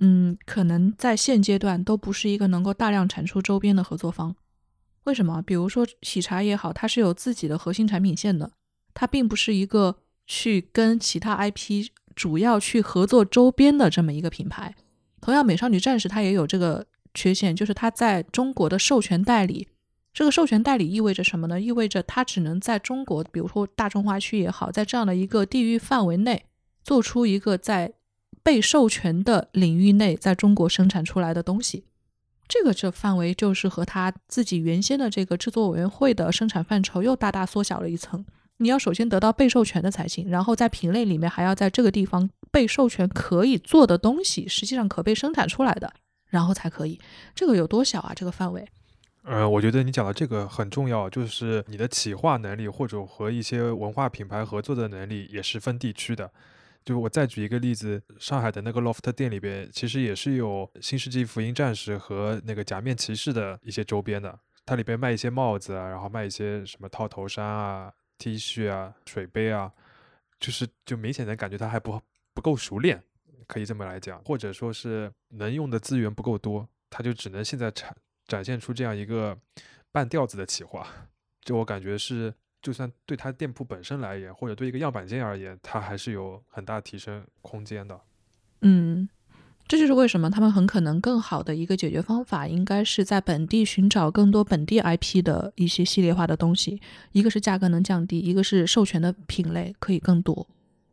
[0.00, 4.34] 嗯，可能在现阶段都不是一个能够大量产出周边的合作方。
[5.08, 5.40] 为什么？
[5.40, 8.50] 比如说喜茶也好，它是有自己的核心产品线的，
[8.92, 9.96] 它并不是一个
[10.26, 14.74] 去跟其他 IP 主要去合作周边的这么一个品牌。
[15.22, 19.68] 同样，美少女战士它也有这个缺陷，就是它在中国的授权代理。
[20.12, 21.58] 这个授权代理意味着什么呢？
[21.58, 26.44] 意味着它只能在中国，比如说大中华区也好，在这样的一个地域范围内，
[26.84, 27.94] 做出一个在
[28.42, 31.84] 被授权的领域内在中国生产出来的东西。
[32.48, 38.24] 这个这范围就是和他自己原先的这个制作委员会的生产范畴又大大缩小了一层。
[38.56, 45.92] 你要首先得到被授权的才行，然后在品类里面还要在这个地方被授权可以做的东西，实际上可被生产出来的，
[46.26, 46.98] 然后才可以。
[47.34, 48.12] 这个有多小啊？
[48.16, 48.66] 这个范围？
[49.22, 56.32] 呃，我觉得你讲的这个很重要，就是你的企划能力或者和一些文化品牌合作的能力也是分地区的。
[56.88, 67.92] 就我再举一个例子，上海的那个 loft 店里边，其实也是有《新世纪福音战士》和那个假面骑士的一些周边的，它里边卖一些帽子啊，然后卖一些什么套头衫啊。
[68.16, 69.70] T 恤啊，水杯啊，
[70.40, 72.00] 就是就明显的感觉它还不
[72.32, 73.02] 不够熟练，
[73.46, 77.94] 可以这么来讲，或者说是能用的资源不够多，它就只能现在展
[78.26, 79.38] 展现出这样一个
[79.92, 80.86] 半吊子的企划。
[81.42, 82.32] 就我感觉是，
[82.68, 87.98] 就算对它店铺本身来言，或者对一个样板间而言，它还是有很大提升空间的。
[88.60, 89.08] 嗯。
[89.66, 96.80] 这就是为什么他们很可能更好的一个解决方法，应该是在本地寻找更多本地 IP 的一些系列化的东西。
[97.12, 100.46] 一个是价格能降低，一个是授权的品类可以更多。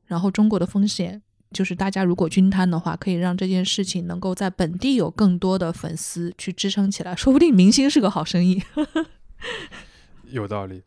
[0.06, 1.22] 然后中国的风险
[1.52, 8.62] 就是大家如果均摊的话，可以让这件事情能够在本地有更多的粉丝去支撑起来，说不定明星是个好生意。
[10.32, 10.84] 有道理。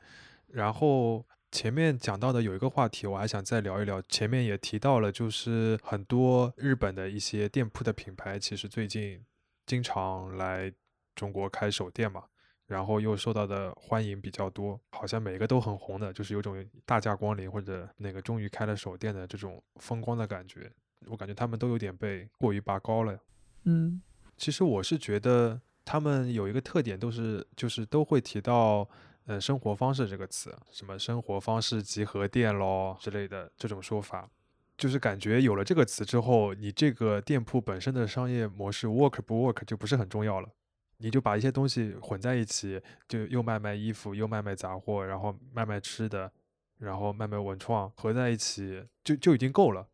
[0.48, 1.24] 然后。
[1.50, 4.02] 前面讲到的有一个话题，我还想再聊一聊。
[4.02, 9.24] 前面也提到了，就是很多日本的一些店铺的品牌，其实最近
[9.64, 10.70] 经常来
[11.14, 12.24] 中国开首店嘛，
[12.66, 20.70] 然后又受到的欢迎比较多，好像每个都很红的，就是有种大驾光临或者那个终于开了首店的这种风光的感觉。
[21.06, 23.18] 我感觉他们都有点被过于拔高了。
[23.64, 24.02] 嗯，
[24.36, 28.86] 其实我是觉得他们有一个特点，都是就是都会提到。
[29.30, 34.26] 嗯，生活方式这个词，什么生活方式集合店咯之类的这种说法，
[34.78, 40.48] 就是感觉有了这个词之后，你这个店铺本身的商业模式 work 不 work 就不是很重要了，
[40.96, 46.32] 你就把一些东西混在一起，就又卖卖衣服，又卖卖杂货，然后卖卖吃的，
[46.78, 49.86] 然后卖卖文创，合在一起就就已经够了。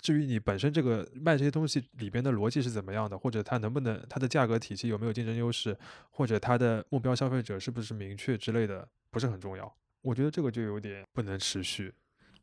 [0.00, 5.76] 至于你本身这个卖这些东西里边的逻辑是怎么样的，或者它能不能它的价格体系有没有竞争优势，
[6.10, 9.72] 或者它的目标消费者是不是明确之类的，不是很重要。
[10.02, 11.92] 我觉得这个就有点不能持续。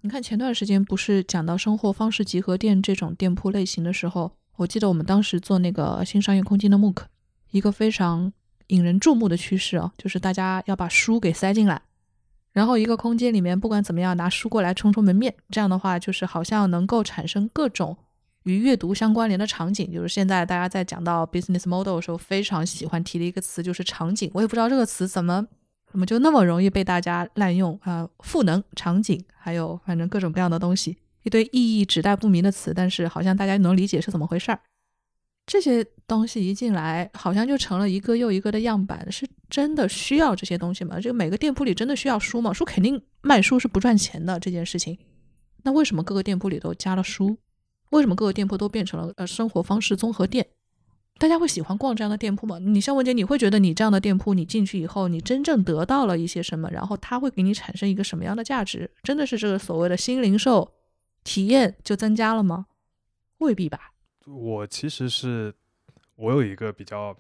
[0.02, 7.06] 你看前段时间不是讲到生活方式集合店这种店铺类型的时候，我记得我们当时做那个新商业空间的 MOOC，
[7.52, 8.32] 一个非常
[8.68, 11.82] 引人注目的趋势啊，就是大家要把书给塞进来。
[12.56, 17.98] 然后一个空间里面，不管怎么样，拿书过来充充门面，这样的话就是好像能够产生各种
[18.44, 19.92] 与阅读相关联的场景。
[19.92, 24.32] 就是现在大家在讲到 business model 的时候，非常喜欢提的一个词就是场景。
[24.34, 25.46] 我也不知道这个词怎么
[25.92, 34.60] 怎么就那么容易被大家滥用啊，赋能场景，还有反正各种各样的东西，一堆意义指代不明的词，但是好像大家能理解是怎么回事儿。
[35.46, 39.12] 这些东西一进来，好像就成了一个又一个的样板。
[39.12, 41.00] 是真的需要这些东西吗？
[41.00, 42.52] 这个每个店铺里真的需要书吗？
[42.52, 44.98] 书肯定卖书是不赚钱的这件事情。
[45.64, 47.38] 那为什么各个店铺里都加了书？
[47.92, 50.48] 为什么各个店铺都变成了呃生活方式综合店？
[51.18, 52.60] 大家会喜欢逛这样的店铺吗？
[52.60, 56.70] 你像文杰，你会觉得你这样的店铺，你进去以后，你真正得到了一些什么？
[56.72, 58.90] 然后它会给你产生一个什么样的价值？
[59.02, 60.74] 真的是这个所谓的新零售
[61.24, 62.66] 体验就增加了吗？
[63.38, 63.92] 未必吧。
[64.26, 65.54] 我其实是，
[66.16, 67.16] 我有一个比较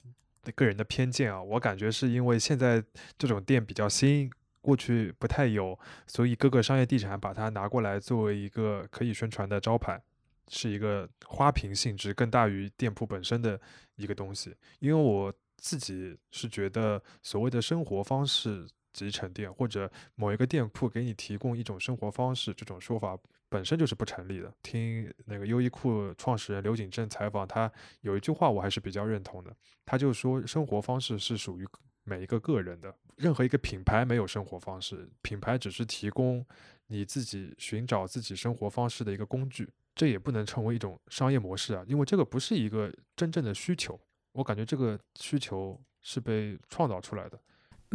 [0.55, 2.83] 个人的偏见啊，我感觉是因为现在
[3.17, 4.29] 这种店比较新，
[4.61, 5.77] 过去不太有，
[6.07, 10.01] 所以各个商业地产把它拿过来作为一个可以宣传的招牌，
[10.47, 13.59] 是一个花瓶性质更大于店铺本身的
[13.95, 14.55] 一个东西。
[14.79, 23.15] 因为我自己是觉得，所谓的生活方式集成店或者某一个店铺给你提供一种生活方式这种说法。
[23.49, 24.53] 本身就是不成立的。
[24.61, 27.71] 听那个优衣库创始人刘景正采访，他
[28.01, 29.55] 有一句话我还是比较认同的。
[29.85, 31.67] 他就说，生活方式是属于
[32.03, 36.45] 每一个个人的，任何一个品牌没有生活方式，品牌只是提供
[36.87, 39.69] 你自己寻找自己生活方式的一个工具。
[39.95, 43.97] 这也不能成为一种商业模式啊，因为这个不是一个真正的需求。
[44.33, 47.39] 我感觉这个需求是被创造出来的。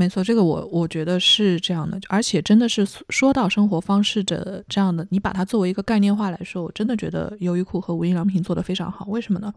[0.01, 9.05] 没错，这个我我觉得是这样的，而且真的是说到生活方式的这样的，你把它作为一个概念化来说，我真的觉得优衣库和无印良品做的非常好。
[9.11, 9.53] 为什么呢？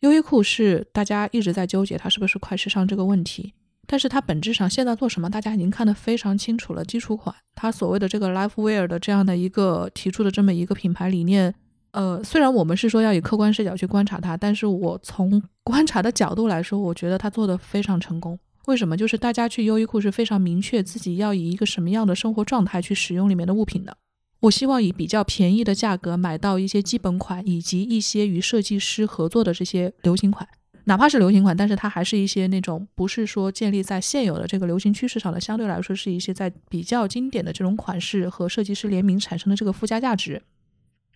[0.00, 3.54] 优衣库是大家一直在纠结它是不是快时尚这个问题，
[3.86, 6.84] 但是它本质上现在做什么，大家已经看得非常清楚了。
[6.84, 11.54] 基础款，它所谓的这个 life wear 的这样的一个提出的这么一个品牌理念，
[11.92, 18.38] 呃，虽然我们是说要以客观视角去观察它，但是我从观察的角度来说，我觉得他做的非常成功。
[18.70, 18.96] 为什么？
[18.96, 23.96] 就是大家去优衣库是非常明确自己要以一个什么样的生活状态去使用里面的物品的。
[24.42, 30.48] 我希望以比较便宜的价格买到一些基本款，以及一些与设计师合作的这些流行款，
[30.84, 40.40] 哪怕是流行款，但是它还是一些那种不是说建立在现有的这个流行趋势上的，相对来说是一些在比较经典的这种款式和设计师联名产生的这个附加价值。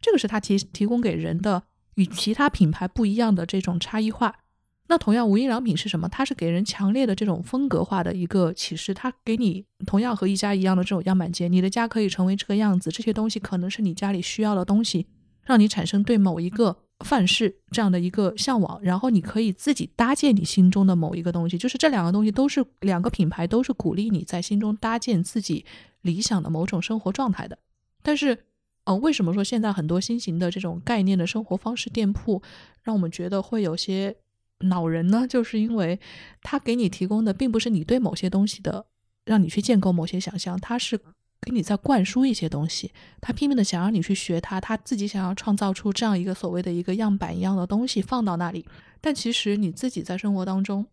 [0.01, 1.63] 这个是他提提供给人的
[1.95, 4.41] 与其他品牌不一样的这种差异化。
[4.87, 6.07] 那同样，无印良品是什么？
[6.09, 8.93] 它是给人强烈的这种风格化的一个启示。
[8.93, 12.91] 它给你同样和一家一样的这种样板间，你的家可以成为这个样子。
[12.91, 15.07] 这些东西可能是你家里需要的东西，
[15.45, 18.79] 让你产生对某一个范式这样的一个向往。
[18.83, 21.57] 然后你可以自己搭建你心中的某一个东西。
[21.57, 25.65] 就是这两个东西都是两个品牌都是鼓励你在心中搭建自己
[26.03, 27.59] 理想的某种生活状态的。
[28.03, 28.45] 但是。
[28.87, 32.43] 呃，为什么说现在很多新型的这种概念的生活方式店铺，
[32.83, 34.15] 让我们觉得会有些
[34.61, 35.27] 恼人呢？
[35.29, 35.99] 就是因为
[36.43, 38.87] 他给你提供的并不是你对某些东西的，
[39.25, 40.99] 让你去建构某些想象，他是
[41.41, 48.65] 给你在灌输一些东西，他拼命的想让你去学他，他自己想要创造出这样一个所谓的一个样板一样的东西放到那里。
[49.01, 50.87] 但其实你自己在生活当中，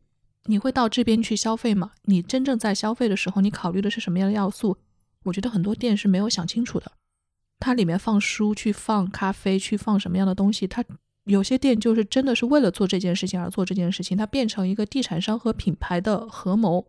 [0.45, 1.91] 你会到这边去消费吗？
[2.03, 4.77] 你真正在消费的时候，你考虑的是什么样的要素？
[5.23, 6.91] 我觉得很多店是没有想清楚的。
[7.59, 10.65] 它里面放书，去放咖啡，去放什么样的东西？
[10.67, 10.83] 它
[11.25, 16.87] 有些店就是真的是为了做这件事情而做这件事情，它变成一个地产商和品牌的合谋。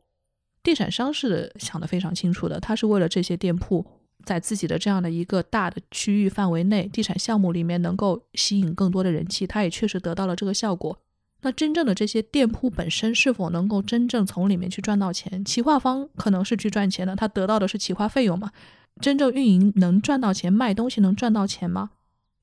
[0.63, 3.85] 地产商是想得非常清楚的，他是为了这些店铺
[4.25, 10.97] 在自己的这样的一个大的区域范围内，地产项目里面能够吸引更多的人气，他也确实得到了这个效果。
[11.43, 15.45] 那真正的这些店铺本身是否能够真正从里面去赚到钱？
[15.45, 18.53] 企划方可能是去赚钱的，他得到的是企划费用嘛？
[19.01, 21.91] 真正运营能赚到钱，卖东西能赚到钱吗？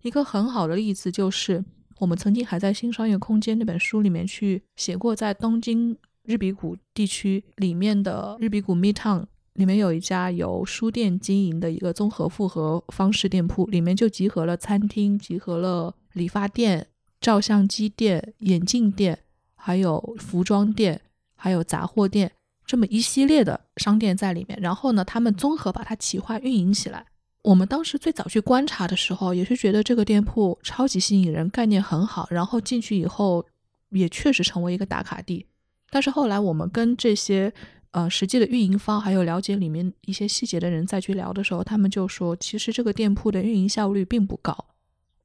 [0.02, 1.64] 一个很好的例子就是，
[2.00, 16.88] 我们曾经还在《新商业空间》那本书里面去写过，在东京日比谷地区里面的日比谷 Midtown 里面有一家由书店经营的一个综合复合方式店铺，里面就集合了餐厅、集合了理发店、
[17.20, 19.20] 照相机店、眼镜店，
[19.56, 21.02] 还有服装店，
[21.36, 22.32] 还有杂货店。
[22.66, 27.08] 这么一系列的商店在里面，然后呢，他们综合把它企划运营起来。
[27.44, 32.28] 我们当时最早去观察的时候，也是觉得这个店铺超级吸引人，概念很好。
[32.30, 33.46] 然后进去以后，
[33.90, 35.46] 也确实成为一个打卡地。
[35.90, 37.52] 但是后来我们跟这些
[37.92, 44.66] 呃实际的运营方，还有了解里面一些细节的人再去聊的时候，他们就说，其实这个店铺的运营效率并不高，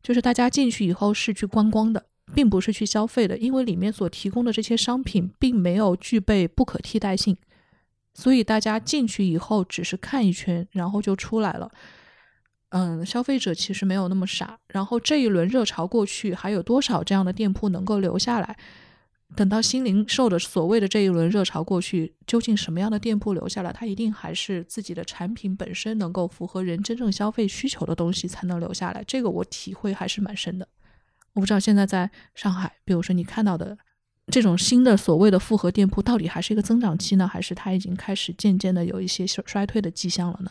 [0.02, 2.04] 就是大家进去以后是去观光的。
[2.34, 7.36] 并不是去消费的，因为里面所提供的这些商品并没有具备不可替代性，
[8.14, 11.70] 所以大家进去以后只是看一圈，然后就出来了。
[12.76, 14.58] 嗯，消费者其实没有那么傻。
[14.66, 18.56] 然后这一轮热潮过去，还有多少这样的店铺能够留下来？
[19.36, 23.72] 等到新零售的所谓的这一轮热潮过去，究竟什么样的店铺留下来？
[23.72, 29.04] 它一定还是自己的产品本身能够符合人真正消费需求的东西才能留下来。
[29.06, 30.66] 这个我体会还是蛮深的。
[31.34, 33.78] 我不知道现在在上海，比如说你看到的
[34.26, 40.50] 这种新的所谓的复合店铺，到底还是一个增长期呢，还是它已经开始渐渐的有一些衰退的迹象了呢？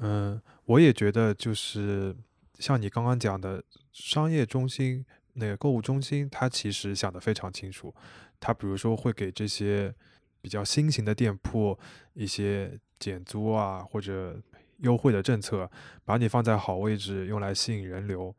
[0.00, 2.14] 嗯，我也觉得就是
[2.58, 5.04] 像你刚刚讲的，商业中心
[5.34, 7.94] 那个购物中心，它其实想得非常清楚，
[8.38, 9.94] 它比如说会给这些
[10.40, 11.78] 比较新型的店铺
[12.14, 14.40] 一些减租啊或者
[14.78, 15.70] 优惠的政策，
[16.04, 18.34] 把你放在好位置，用来吸引人流。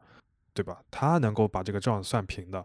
[0.55, 0.83] 对吧？
[0.91, 2.63] 他能够把这个账算平的，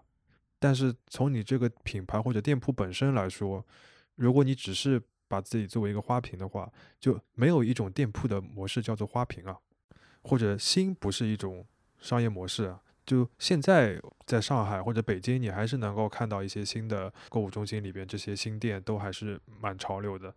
[0.58, 3.64] 但是从你这个品牌或者店铺本身来说，
[4.16, 9.56] 如果你只是把自己作为一个花瓶的话，就没有一种店铺的模式叫做花瓶啊，
[10.22, 11.64] 或者新不是一种
[12.00, 12.80] 商业模式啊。
[13.06, 20.34] 就现在在上海或者北京，你还是能够看到一些新的购物中心里边这些新店都还是蛮潮流的，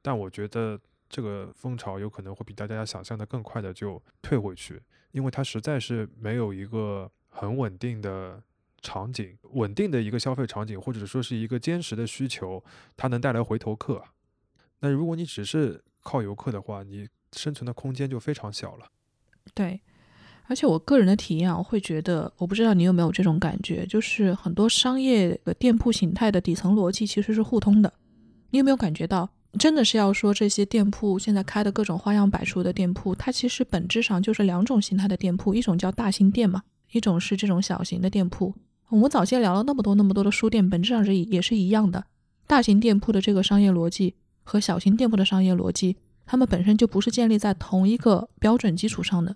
[0.00, 0.80] 但我觉得
[1.10, 4.80] 这个风潮有可能会比大家想象的更快的就退回去。
[5.12, 8.42] 因为它实在是没有一个很稳定的
[8.80, 12.64] 场景，稳定的一个消费场景，或者说是一个坚实的需求，
[12.96, 14.02] 它能带来回头客。
[14.84, 18.84] 那如果你只是靠游客的话，你生存的空间就非常小了。
[19.54, 19.80] 对，
[20.46, 27.90] 而且我个人的体验，我会觉得，我不知道你有没有这种感觉，就是很多商业的店铺形态的底层逻辑其实是互通的。
[28.50, 29.30] 你有没有感觉到？
[29.58, 36.62] 真的是要说这些店铺现在开的各种花样百出的店铺，它其实本质上就是两种形态的店铺，一种叫大型店嘛，
[36.92, 38.54] 一种是这种小型的店铺。
[38.90, 42.04] 我们早先聊了那么多那么多的书店，本质上是也是一样的。
[42.46, 44.14] 大型店铺的这个商业逻辑
[44.44, 49.34] 和小型店铺的商业逻辑，它们本身就不是建立在同一个标准基础上的。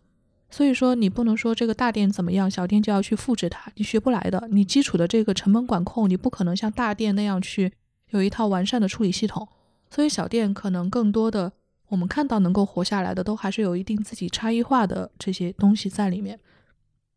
[0.50, 4.48] 所以说，你不能说这个大店怎么样，小店就要去复制它，你学不来的。
[4.50, 7.72] 你基础的这个成本管控，你不可能像大店那样去
[8.10, 9.46] 有一套完善的处理系统。
[9.90, 11.52] 所以小店可能更多的，
[11.88, 16.38] 我们看到能够活下来的，都还是有一定自己差异化的这些东西在里面。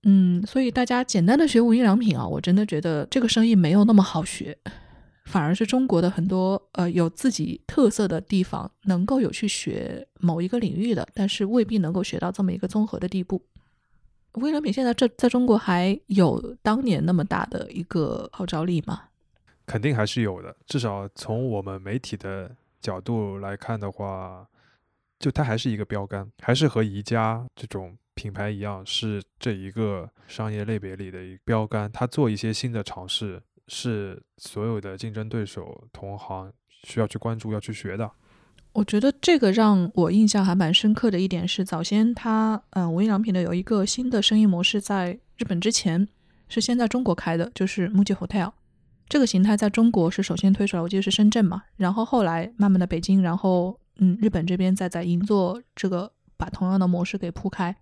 [0.04, 4.58] 嗯，所以大家简单的学无印良品啊，我真的觉得这个生意没有那么好学。
[5.32, 13.42] 反而是中国的很多呃有自己特色的地方，能够有去学某一个领域的，但是未必能够学到这么一个综合的地步。
[14.34, 19.04] 无印良品现在这在中国还有当年那么大的一个号召力吗？
[19.66, 24.46] 肯定还是有的，至少从我们媒体的角度来看的话，
[25.18, 31.90] 就它还是一个标杆，还是和宜家这种品牌一样，是这一个商业类别里的一个标杆。
[31.90, 33.42] 它做一些新的尝试。
[33.74, 36.52] 是所有的竞争对手、同行
[36.84, 38.12] 需要去关注、要去学的。
[38.74, 46.06] 我觉得这个让我印象还蛮深刻的一点是，早先它，嗯，无印良品的有一个新的生意模式，在日本之前
[46.50, 48.52] 是先在中国开的，就是 MUJI Hotel
[49.08, 57.74] 这个形态，在中国是首先推出来，我记得是深圳嘛，然后后来慢慢的北京，然后嗯，日本这边再在银座这个把同样的模式给铺开。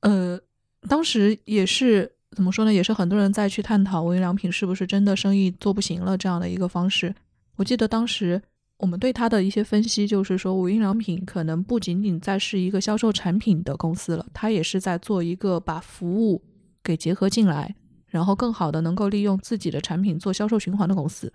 [0.00, 0.40] 呃，
[0.88, 2.16] 当时也是。
[2.34, 2.72] 怎么说呢？
[2.72, 7.14] 也是很多人在去探讨无印良品是不是真的生意做不行了这样的一个方式。
[7.56, 8.40] 我记得当时
[8.78, 16.42] 我们对它的一些分析，就是说无印良品可能不仅仅在是一个销售产品的公司了，它也是在做一个把服务
[16.82, 17.74] 给结合进来，
[18.06, 21.32] 然后更好的能够利用自己的产品做销售循环的公司。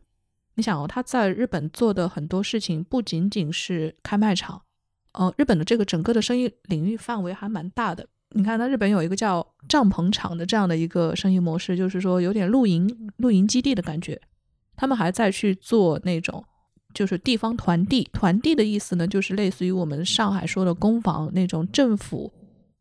[0.55, 4.63] 你想哦，他在日本做的很多事情不仅仅是开卖场，
[5.13, 8.07] 呃，日本的这个整个的生意领域范围还蛮大的。
[8.31, 14.19] 你看，它日本有一个叫帐篷厂的这样的一个生意模式，就是说有点露营、露营基地的感觉。
[14.75, 16.43] 他们还在去做那种，
[16.93, 18.07] 就是地方团地。
[18.11, 22.31] 团地的意思呢，就是类似于我们上海说的公房那种政府，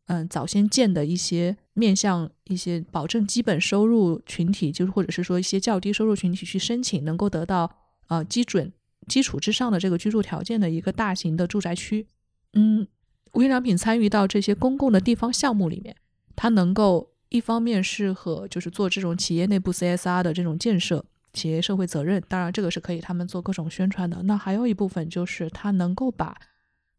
[0.07, 7.71] 嗯，早先建的一些面向一些保证基本收入群体，就是或者是说一些较低收入群体去申请，能够得到
[8.09, 8.71] 呃基准
[9.07, 12.05] 基础之上的这个居住条件的一个大型的住宅区。
[12.53, 12.85] 嗯。
[13.33, 15.95] 无印良品参与到这些公共的地方项目里面，
[16.35, 21.03] 它能够一方面适合就是做这种企业内部 CSR 的这种建设，
[21.33, 24.21] 企业社会责任，当然这个是可以他们做各种宣传的。
[24.23, 26.35] 那还有一部分就是它能够把，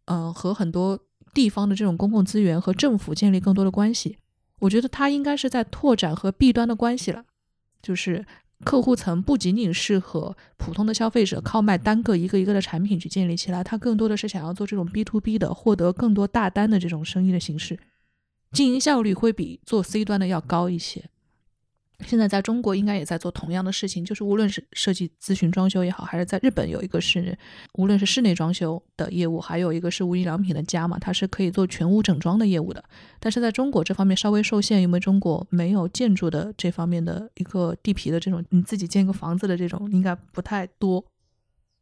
[0.07, 0.99] 嗯，和很多
[1.33, 4.18] 地方的这种公共资源和政府建立更多的关系。
[4.61, 7.24] 我觉得它应该是在拓展和弊端的关系了，
[7.83, 8.24] 就是。
[8.65, 17.79] 客户层不仅仅是和普通的消费者靠卖单个一个一个的产品去建立起来，他更多的是想要做这种 B to B 的，获得更多大单的这种生意的形式，
[18.53, 21.09] 经营效率会比做 C 端的要高一些。
[22.07, 27.36] 现在在中国应该也在做同样的事情，就是无论是设计咨询装修也好，还是在日本有一个是，
[27.74, 32.82] 无论是室内装修的业务，还有一个是无印良品的家嘛，它是可以做全屋整装的业务的。
[33.18, 41.05] 但是在中国这方面稍微受限，因为中国没有建筑的这方面的一个地皮的这种，你自己建个房子的这种应该不太多。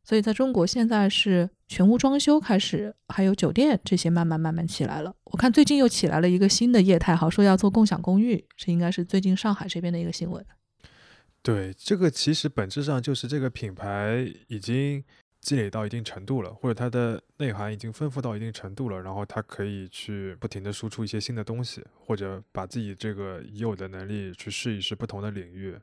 [0.09, 5.12] 所以在中国现在是全屋装修开始，还有酒店这些慢慢慢慢起来了。
[5.24, 10.46] 我看最近又起来了一个新的业态，好说要做共享公寓，这应该是最近上海这边的一个新闻。
[11.42, 15.02] 对，这个其实本质上就是这个品牌已经
[15.40, 25.76] 积累到一定程度了，或者它的内涵已经丰富到一定程度了，然后它可以去不停的输出一些新的东西，或者把自己这个已有的能力去试一试不同的领域。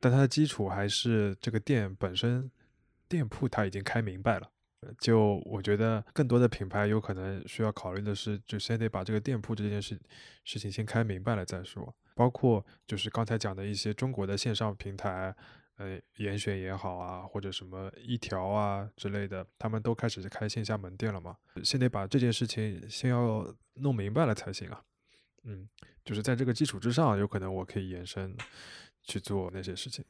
[0.00, 2.50] 但它的基础还是这个店本身。
[3.08, 4.50] 店铺他已经开明白了，
[4.98, 9.98] 就我觉得更多的品牌有可能需要考虑的是，就先得把这个店铺这件事
[10.44, 11.94] 事情先开明白了再说。
[12.14, 15.34] 包括就是刚才讲的一些中国的线上平台，
[15.76, 24.82] 呃，严选也好啊，或者什么一条啊之类的，他们都开始开线下门店了嘛，先得把这件事情先要弄明白了才行啊。
[25.44, 25.68] 嗯，
[26.04, 28.34] 就是在这个基础之上，有可能我可以延伸
[29.02, 30.02] 去做那些事情。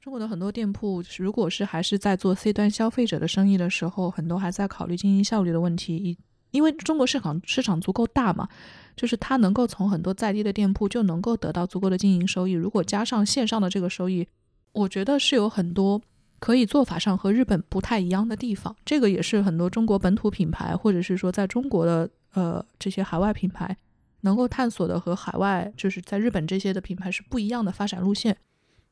[0.00, 6.16] 中国的很多店铺，如果是还是在做 C 端消费者的生意的时候，很多还在考虑经营效率的问题。
[6.52, 8.48] 因为中国市场市场足够大嘛，
[8.96, 12.52] 就是它能够从很多在地的店铺就能够得到足够的经营收益。
[12.52, 14.26] 如果加上线上的这个收益，
[14.72, 16.00] 我觉得是有很多
[16.38, 18.74] 可以做法上和日本不太一样的地方。
[18.86, 23.76] 这个也是很多中国本土品牌，或者是说在中国的呃这些海外品牌
[24.22, 28.34] 能够探索的和海外就是在日本这些的品牌是不一样的发展路线。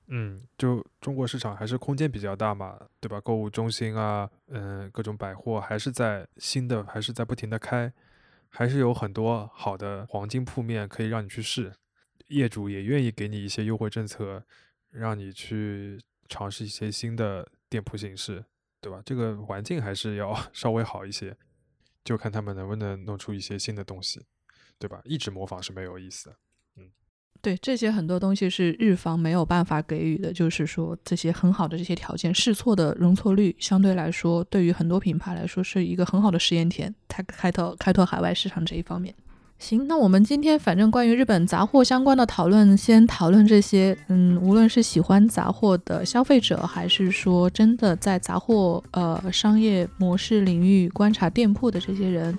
[0.08, 3.20] 嗯，就中国市场还是空间比较大嘛，对吧？
[3.20, 7.92] 购物中心啊，嗯，各种百货还是在新的，还是在不停的开，
[8.48, 11.72] 还是有很多好的黄金铺面可以让你去试，
[12.28, 14.44] 业主也愿意给你一些优惠政策，
[14.90, 18.44] 让你去尝试一些新的店铺形式，
[18.80, 19.02] 对吧？
[19.04, 21.36] 这个环境还是要 稍微好一些，
[22.02, 24.24] 就看他们能不能弄出一些新的东西。
[24.80, 25.00] 对吧？
[25.02, 26.36] 一直模仿是没有意思的。
[27.40, 39.14] 对这些很多东西是日方没有办法给予的，就是说这些很好的这些条件，试错的容错率相对来说，对于很多品牌来说是一个很好的试验田，它开拓开拓海外市场这一方面。
[39.60, 43.96] 行，那我们今天反正关于日本杂货相关的讨论，先讨论这些。
[44.06, 52.38] 嗯，无论是喜欢杂货的消费者，还是说真的在杂货呃商业模式领域观察店铺的这些人。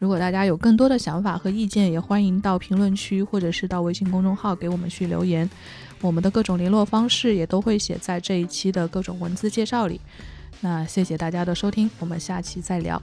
[0.00, 5.48] 如果大家有更多的想法和意见，也欢迎到评论区或者是到微信公众号给我们去留言。
[6.00, 10.00] 我们的各种联络方式也都会写在这一期的各种文字介绍里。
[10.62, 13.00] 那谢谢大家的收听，我们下期再聊。